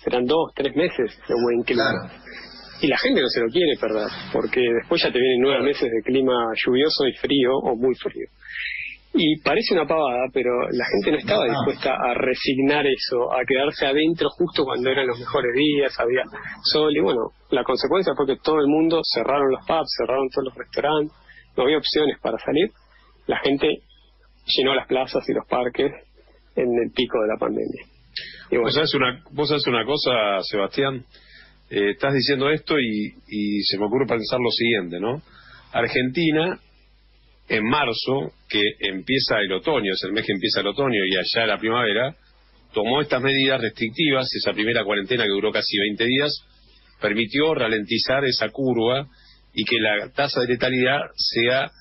serán 0.04 0.26
dos, 0.26 0.52
tres 0.56 0.76
meses 0.76 1.18
de 1.28 1.34
buen 1.34 1.64
clima. 1.64 2.12
Y 2.82 2.88
la 2.88 2.98
gente 2.98 3.22
no 3.22 3.30
se 3.30 3.40
lo 3.40 3.48
quiere 3.48 3.78
perder, 3.80 4.10
porque 4.34 4.60
después 4.60 5.02
ya 5.02 5.12
te 5.12 5.20
vienen 5.20 5.40
nueve 5.42 5.64
meses 5.64 5.90
de 5.90 6.02
clima 6.04 6.34
lluvioso 6.66 7.08
y 7.08 7.14
frío 7.14 7.52
o 7.64 7.76
muy 7.76 7.96
frío. 7.96 8.28
Y 9.16 9.40
parece 9.42 9.76
una 9.76 9.86
pavada, 9.86 10.26
pero 10.34 10.50
la 10.72 10.86
gente 10.86 11.12
no 11.12 11.18
estaba 11.18 11.46
dispuesta 11.46 11.94
a 11.94 12.16
resignar 12.16 12.86
eso, 12.88 13.32
a 13.32 13.46
quedarse 13.46 13.86
adentro 13.86 14.28
justo 14.32 14.66
cuando 14.66 14.90
eran 14.90 15.06
los 15.06 15.20
mejores 15.20 15.54
días, 15.54 15.94
había 16.00 16.24
sol. 16.64 16.92
Y 16.98 17.00
bueno, 17.00 17.30
la 17.52 17.64
consecuencia 17.64 18.14
fue 18.18 18.26
que 18.26 18.42
todo 18.42 18.60
el 18.60 18.68
mundo 18.68 19.02
cerraron 19.14 19.52
los 19.52 19.64
pubs, 19.68 19.94
cerraron 19.96 20.28
todos 20.30 20.46
los 20.46 20.56
restaurantes, 20.56 21.16
no 21.56 21.64
había 21.64 21.78
opciones 21.78 22.18
para 22.22 22.40
salir. 22.40 22.72
La 23.28 23.38
gente 23.38 23.84
llenó 24.58 24.74
las 24.74 24.88
plazas 24.88 25.24
y 25.30 25.34
los 25.34 25.46
parques 25.48 25.92
en 26.56 26.68
el 26.84 26.92
pico 26.92 27.22
de 27.22 27.28
la 27.28 27.38
pandemia. 27.38 27.93
Vos, 28.52 28.78
haces 28.78 28.94
una, 28.94 29.24
vos 29.32 29.68
una 29.68 29.86
cosa, 29.86 30.42
Sebastián, 30.44 31.06
eh, 31.70 31.92
estás 31.92 32.14
diciendo 32.14 32.50
esto 32.50 32.80
y, 32.80 33.14
se 33.64 33.78
me 33.78 33.86
ocurre 33.86 34.06
pensar 34.06 34.40
lo 34.40 34.52
siguiente, 34.52 35.00
¿no? 35.00 35.22
Argentina, 35.72 36.60
en 37.48 37.64
marzo, 37.64 38.34
que 38.48 38.62
empieza 38.80 39.40
el 39.40 39.52
otoño, 39.54 39.94
es 39.94 40.04
el 40.04 40.12
mes 40.12 40.26
que 40.26 40.34
empieza 40.34 40.60
el 40.62 40.68
otoño 40.68 41.00
y 41.06 41.16
allá 41.16 41.48
la 41.48 41.58
primavera, 41.58 42.16
tomó 42.74 43.02
estas 43.02 43.22
medidas 43.22 43.62
restrictivas, 43.62 44.28
esa 44.36 44.54
primera 44.54 44.84
cuarentena 44.84 45.24
que 45.24 45.30
duró 45.30 45.52
casi 45.52 45.78
20 45.78 46.06
días, 46.06 46.32
permitió 47.02 47.54
ralentizar 47.54 48.24
esa 48.26 48.50
curva 48.50 49.08
y 49.54 49.64
que 49.64 49.80
la 49.80 50.10
tasa 50.10 50.42
de 50.42 50.48
letalidad 50.48 51.00
sea 51.16 51.72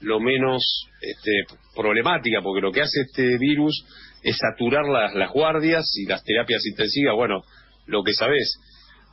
lo 0.00 0.20
menos 0.20 0.62
este, 1.00 1.44
problemática, 1.74 2.40
porque 2.42 2.60
lo 2.60 2.72
que 2.72 2.82
hace 2.82 3.00
este 3.02 3.38
virus 3.38 3.84
es 4.22 4.36
saturar 4.36 4.84
las, 4.86 5.14
las 5.14 5.30
guardias 5.32 5.86
y 5.96 6.06
las 6.06 6.22
terapias 6.24 6.64
intensivas, 6.66 7.14
bueno, 7.14 7.42
lo 7.86 8.02
que 8.02 8.12
sabés. 8.12 8.58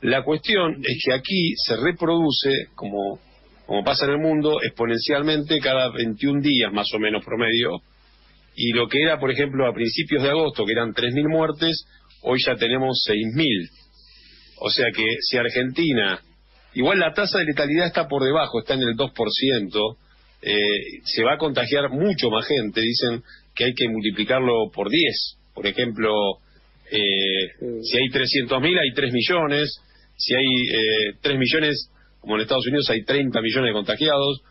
La 0.00 0.22
cuestión 0.22 0.76
es 0.82 1.02
que 1.04 1.12
aquí 1.12 1.54
se 1.56 1.76
reproduce, 1.76 2.68
como, 2.74 3.18
como 3.66 3.84
pasa 3.84 4.04
en 4.04 4.12
el 4.12 4.18
mundo, 4.18 4.60
exponencialmente 4.62 5.58
cada 5.60 5.90
21 5.90 6.40
días 6.40 6.72
más 6.72 6.86
o 6.94 6.98
menos 6.98 7.24
promedio, 7.24 7.82
y 8.54 8.72
lo 8.72 8.88
que 8.88 9.02
era, 9.02 9.18
por 9.18 9.30
ejemplo, 9.30 9.66
a 9.66 9.74
principios 9.74 10.22
de 10.22 10.30
agosto, 10.30 10.64
que 10.64 10.72
eran 10.72 10.92
3.000 10.92 11.28
muertes, 11.28 11.84
hoy 12.22 12.40
ya 12.44 12.56
tenemos 12.56 13.04
6.000. 13.08 13.70
O 14.60 14.70
sea 14.70 14.86
que 14.94 15.04
si 15.20 15.36
Argentina, 15.36 16.20
igual 16.74 16.98
la 16.98 17.12
tasa 17.12 17.38
de 17.38 17.44
letalidad 17.44 17.86
está 17.86 18.08
por 18.08 18.24
debajo, 18.24 18.58
está 18.58 18.74
en 18.74 18.82
el 18.82 18.96
2%, 18.96 19.96
eh, 20.42 20.52
se 21.04 21.22
va 21.24 21.34
a 21.34 21.38
contagiar 21.38 21.90
mucho 21.90 22.30
más 22.30 22.46
gente, 22.46 22.80
dicen 22.80 23.22
que 23.58 23.64
hay 23.64 23.74
que 23.74 23.88
multiplicarlo 23.88 24.70
por 24.72 24.88
10. 24.88 25.36
Por 25.52 25.66
ejemplo, 25.66 26.12
eh, 26.92 27.82
si 27.82 27.98
hay 27.98 28.08
300.000 28.08 28.78
hay 28.78 28.92
3 28.94 29.12
millones, 29.12 29.82
si 30.16 30.34
hay 30.34 30.46
eh, 30.46 31.14
3 31.20 31.38
millones, 31.38 31.90
como 32.20 32.36
en 32.36 32.42
Estados 32.42 32.68
Unidos 32.68 32.88
hay 32.90 33.02
30 33.02 33.40
millones 33.42 33.70
de 33.70 33.72
contagiados. 33.72 34.42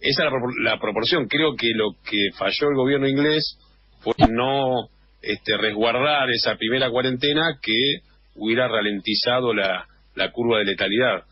Esa 0.00 0.24
es 0.24 0.30
la, 0.64 0.80
proporción. 0.80 1.28
Creo 1.28 1.54
que 1.54 1.68
lo 1.72 1.92
que 2.04 2.30
falló 2.36 2.70
el 2.70 2.74
gobierno 2.74 3.06
inglés 3.06 3.58
fue 4.00 4.14
no 4.28 4.88
este, 5.22 5.56
resguardar 5.56 6.28
esa 6.30 6.56
primera 6.56 6.90
cuarentena 6.90 7.58
que 7.62 8.00
hubiera 8.34 8.66
ralentizado 8.66 9.54
la, 9.54 9.86
la 10.16 10.32
curva 10.32 10.58
de 10.58 10.64
letalidad. 10.64 11.22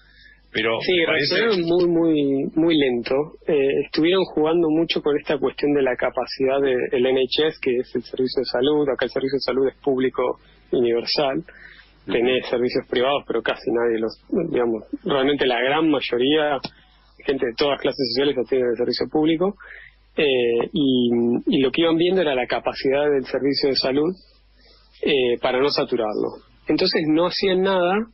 Pero 0.56 0.80
sí, 0.80 1.04
parece... 1.04 1.60
muy, 1.64 1.86
muy, 1.86 2.50
muy 2.54 2.78
lento. 2.78 3.14
Eh, 3.46 3.84
estuvieron 3.84 4.24
jugando 4.24 4.70
mucho 4.70 5.02
con 5.02 5.14
esta 5.18 5.36
cuestión 5.36 5.74
de 5.74 5.82
la 5.82 5.94
capacidad 5.96 6.58
del 6.62 7.02
NHS, 7.02 7.60
que 7.60 7.76
es 7.76 7.94
el 7.94 8.02
servicio 8.02 8.40
de 8.40 8.46
salud. 8.46 8.88
Acá 8.88 9.04
el 9.04 9.10
servicio 9.10 9.36
de 9.36 9.40
salud 9.40 9.68
es 9.68 9.76
público 9.84 10.40
universal. 10.72 11.44
Tenés 12.06 12.48
servicios 12.48 12.86
privados, 12.88 13.22
pero 13.26 13.42
casi 13.42 13.70
nadie 13.70 13.98
los, 13.98 14.18
digamos, 14.50 14.84
realmente 15.04 15.44
la 15.44 15.60
gran 15.60 15.90
mayoría, 15.90 16.58
gente 17.18 17.46
de 17.46 17.54
todas 17.54 17.78
clases 17.78 18.08
sociales, 18.14 18.36
lo 18.36 18.44
tiene 18.44 18.64
el 18.64 18.76
servicio 18.78 19.08
público. 19.12 19.56
Eh, 20.16 20.70
y, 20.72 21.10
y, 21.48 21.60
lo 21.60 21.70
que 21.70 21.82
iban 21.82 21.98
viendo 21.98 22.22
era 22.22 22.34
la 22.34 22.46
capacidad 22.46 23.10
del 23.10 23.26
servicio 23.26 23.68
de 23.68 23.76
salud 23.76 24.14
eh, 25.02 25.36
para 25.42 25.60
no 25.60 25.68
saturarlo. 25.68 26.40
Entonces 26.66 27.02
no 27.08 27.26
hacían 27.26 27.60
nada 27.60 28.06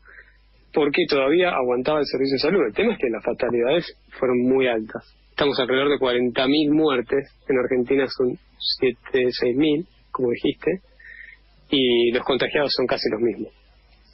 porque 0.72 1.04
todavía 1.08 1.50
aguantaba 1.50 2.00
el 2.00 2.06
servicio 2.06 2.34
de 2.34 2.38
salud. 2.38 2.66
El 2.66 2.74
tema 2.74 2.92
es 2.92 2.98
que 2.98 3.10
las 3.10 3.24
fatalidades 3.24 3.86
fueron 4.18 4.38
muy 4.42 4.66
altas. 4.66 5.04
Estamos 5.30 5.58
alrededor 5.58 5.88
de 5.88 5.98
40.000 5.98 6.72
muertes, 6.72 7.24
en 7.48 7.58
Argentina 7.58 8.06
son 8.06 8.38
7, 8.80 8.98
6.000, 9.12 9.86
como 10.10 10.30
dijiste, 10.30 10.70
y 11.70 12.12
los 12.12 12.22
contagiados 12.24 12.72
son 12.76 12.86
casi 12.86 13.08
los 13.10 13.20
mismos. 13.20 13.52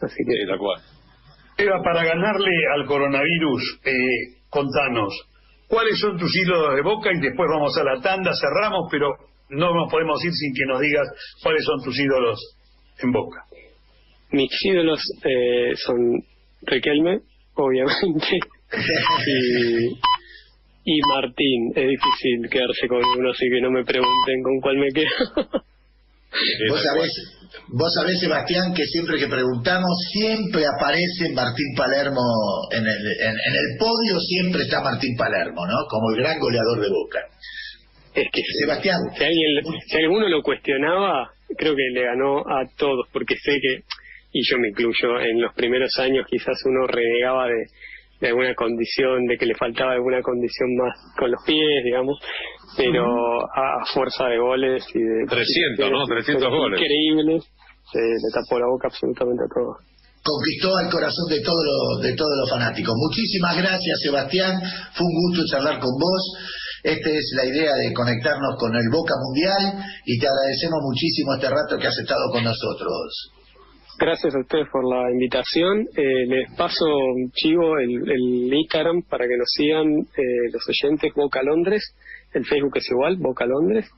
Así 0.01 0.16
que... 0.25 0.33
Sí, 0.33 0.59
cual. 0.59 0.81
Eva, 1.59 1.83
para 1.83 2.05
ganarle 2.05 2.53
al 2.73 2.87
coronavirus, 2.87 3.81
eh, 3.85 4.38
contanos, 4.49 5.12
¿cuáles 5.66 5.99
son 5.99 6.16
tus 6.16 6.35
ídolos 6.37 6.77
de 6.77 6.83
boca? 6.83 7.11
Y 7.12 7.18
después 7.18 7.49
vamos 7.51 7.77
a 7.77 7.85
la 7.85 8.01
tanda, 8.01 8.31
cerramos, 8.40 8.87
pero 8.90 9.16
no 9.51 9.75
nos 9.75 9.90
podemos 9.90 10.25
ir 10.25 10.31
sin 10.33 10.55
que 10.55 10.66
nos 10.66 10.81
digas 10.81 11.09
cuáles 11.42 11.64
son 11.64 11.83
tus 11.83 11.99
ídolos 11.99 12.38
en 13.03 13.11
boca. 13.11 13.44
Mis 14.31 14.51
ídolos 14.64 15.01
eh, 15.25 15.73
son 15.75 16.23
Riquelme, 16.62 17.21
obviamente, 17.55 18.38
y, 20.85 21.01
Martín. 21.09 21.73
Es 21.75 21.88
difícil 21.88 22.49
quedarse 22.51 22.88
con 22.88 22.99
uno, 23.16 23.31
así 23.31 23.47
que 23.49 23.61
no 23.61 23.71
me 23.71 23.85
pregunten 23.85 24.42
con 24.42 24.61
cuál 24.61 24.79
me 24.79 24.88
quedo. 24.92 25.09
Vos 26.68 26.83
sabés, 26.85 27.11
vos 27.68 27.90
sabés, 27.94 28.21
Sebastián, 28.21 28.75
que 28.75 28.85
siempre 28.85 29.18
que 29.18 29.29
preguntamos, 29.29 29.97
siempre 30.12 30.62
aparece 30.66 31.33
Martín 31.33 31.73
Palermo 31.75 32.21
en 32.71 32.85
el, 32.85 33.07
en, 33.21 33.33
el 33.33 33.79
podio, 33.79 34.21
siempre 34.21 34.62
está 34.62 34.83
Martín 34.83 35.16
Palermo, 35.16 35.66
¿no? 35.66 35.87
Como 35.88 36.11
el 36.11 36.21
gran 36.21 36.38
goleador 36.38 36.81
de 36.83 36.88
Boca. 36.90 37.21
Es 38.14 38.27
que, 38.31 38.42
Sebastián, 38.61 38.99
si, 39.16 39.25
alguien, 39.25 39.64
si 39.87 39.97
alguno 39.97 40.29
lo 40.29 40.42
cuestionaba, 40.42 41.31
creo 41.57 41.75
que 41.75 41.90
le 41.94 42.05
ganó 42.05 42.40
a 42.40 42.68
todos, 42.77 43.07
porque 43.11 43.35
sé 43.37 43.59
que 43.61 43.85
y 44.32 44.40
yo 44.44 44.58
me 44.58 44.68
incluyo, 44.68 45.20
en 45.20 45.40
los 45.40 45.54
primeros 45.54 45.90
años 45.98 46.26
quizás 46.28 46.56
uno 46.66 46.86
renegaba 46.86 47.46
de, 47.46 47.64
de 48.20 48.28
alguna 48.28 48.54
condición, 48.54 49.26
de 49.26 49.38
que 49.38 49.46
le 49.46 49.54
faltaba 49.54 49.92
alguna 49.92 50.20
condición 50.22 50.74
más 50.76 50.98
con 51.16 51.30
los 51.30 51.42
pies, 51.46 51.84
digamos, 51.84 52.18
pero 52.76 53.04
a, 53.06 53.84
fuerza 53.92 54.26
de 54.26 54.38
goles 54.38 54.84
y 54.94 54.98
de... 54.98 55.26
300, 55.28 55.90
¿no? 55.90 56.06
300 56.06 56.48
goles. 56.50 56.80
Increíbles, 56.80 57.44
se 57.92 58.00
le 58.00 58.30
tapó 58.34 58.58
la 58.58 58.66
boca 58.66 58.88
absolutamente 58.88 59.42
a 59.44 59.50
todo. 59.54 59.78
Conquistó 60.18 60.78
el 60.80 60.90
corazón 60.90 61.30
de 61.30 61.40
todos 61.40 61.64
los, 61.64 62.02
de 62.02 62.12
todos 62.14 62.36
los 62.42 62.50
fanáticos. 62.50 62.92
Muchísimas 62.96 63.56
gracias, 63.56 64.02
Sebastián. 64.02 64.60
Fue 64.92 65.06
un 65.06 65.14
gusto 65.14 65.46
charlar 65.46 65.78
con 65.78 65.94
vos. 65.94 66.22
Esta 66.82 67.10
es 67.10 67.32
la 67.34 67.46
idea 67.46 67.74
de 67.74 67.94
conectarnos 67.94 68.56
con 68.58 68.74
el 68.74 68.88
Boca 68.90 69.14
Mundial 69.16 69.82
y 70.04 70.18
te 70.18 70.26
agradecemos 70.26 70.78
muchísimo 70.82 71.34
este 71.34 71.48
rato 71.48 71.78
que 71.78 71.86
has 71.86 71.98
estado 71.98 72.30
con 72.30 72.44
nosotros. 72.44 73.38
Gracias 73.98 74.32
a 74.32 74.38
ustedes 74.38 74.68
por 74.70 74.84
la 74.88 75.11
invitación. 75.11 75.80
Eh, 75.96 76.26
les 76.26 76.56
paso, 76.56 76.87
chivo, 77.32 77.78
el, 77.78 78.08
el, 78.08 78.54
Instagram 78.54 79.02
para 79.02 79.26
que 79.26 79.37
nos 79.37 79.50
sigan 79.50 79.88
eh, 79.88 80.50
los 80.52 80.62
oyentes 80.68 81.12
Boca 81.14 81.42
Londres. 81.42 81.82
El 82.32 82.44
Facebook 82.44 82.76
es 82.76 82.88
igual, 82.90 83.16
Boca 83.18 83.44
Londres. 83.44 83.90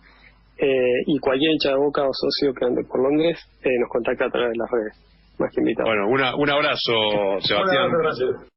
Eh, 0.57 1.05
y 1.07 1.19
cualquier 1.19 1.53
hincha 1.53 1.71
de 1.71 1.77
Boca 1.77 2.03
o 2.03 2.13
socio 2.13 2.55
que 2.55 2.65
ande 2.65 2.83
por 2.85 3.03
Londres 3.03 3.39
nos 3.63 3.91
contacta 3.91 4.27
a 4.27 4.31
través 4.31 4.53
de 4.53 4.59
las 4.59 4.71
redes. 4.71 5.37
más 5.39 5.51
que 5.55 5.61
invitado. 5.61 5.89
Bueno, 5.89 6.09
una, 6.09 6.35
un 6.35 6.49
abrazo, 6.49 6.93
Sebastián. 7.41 7.91
Un 7.91 7.95
abrazo, 7.95 8.27
gracias. 8.27 8.51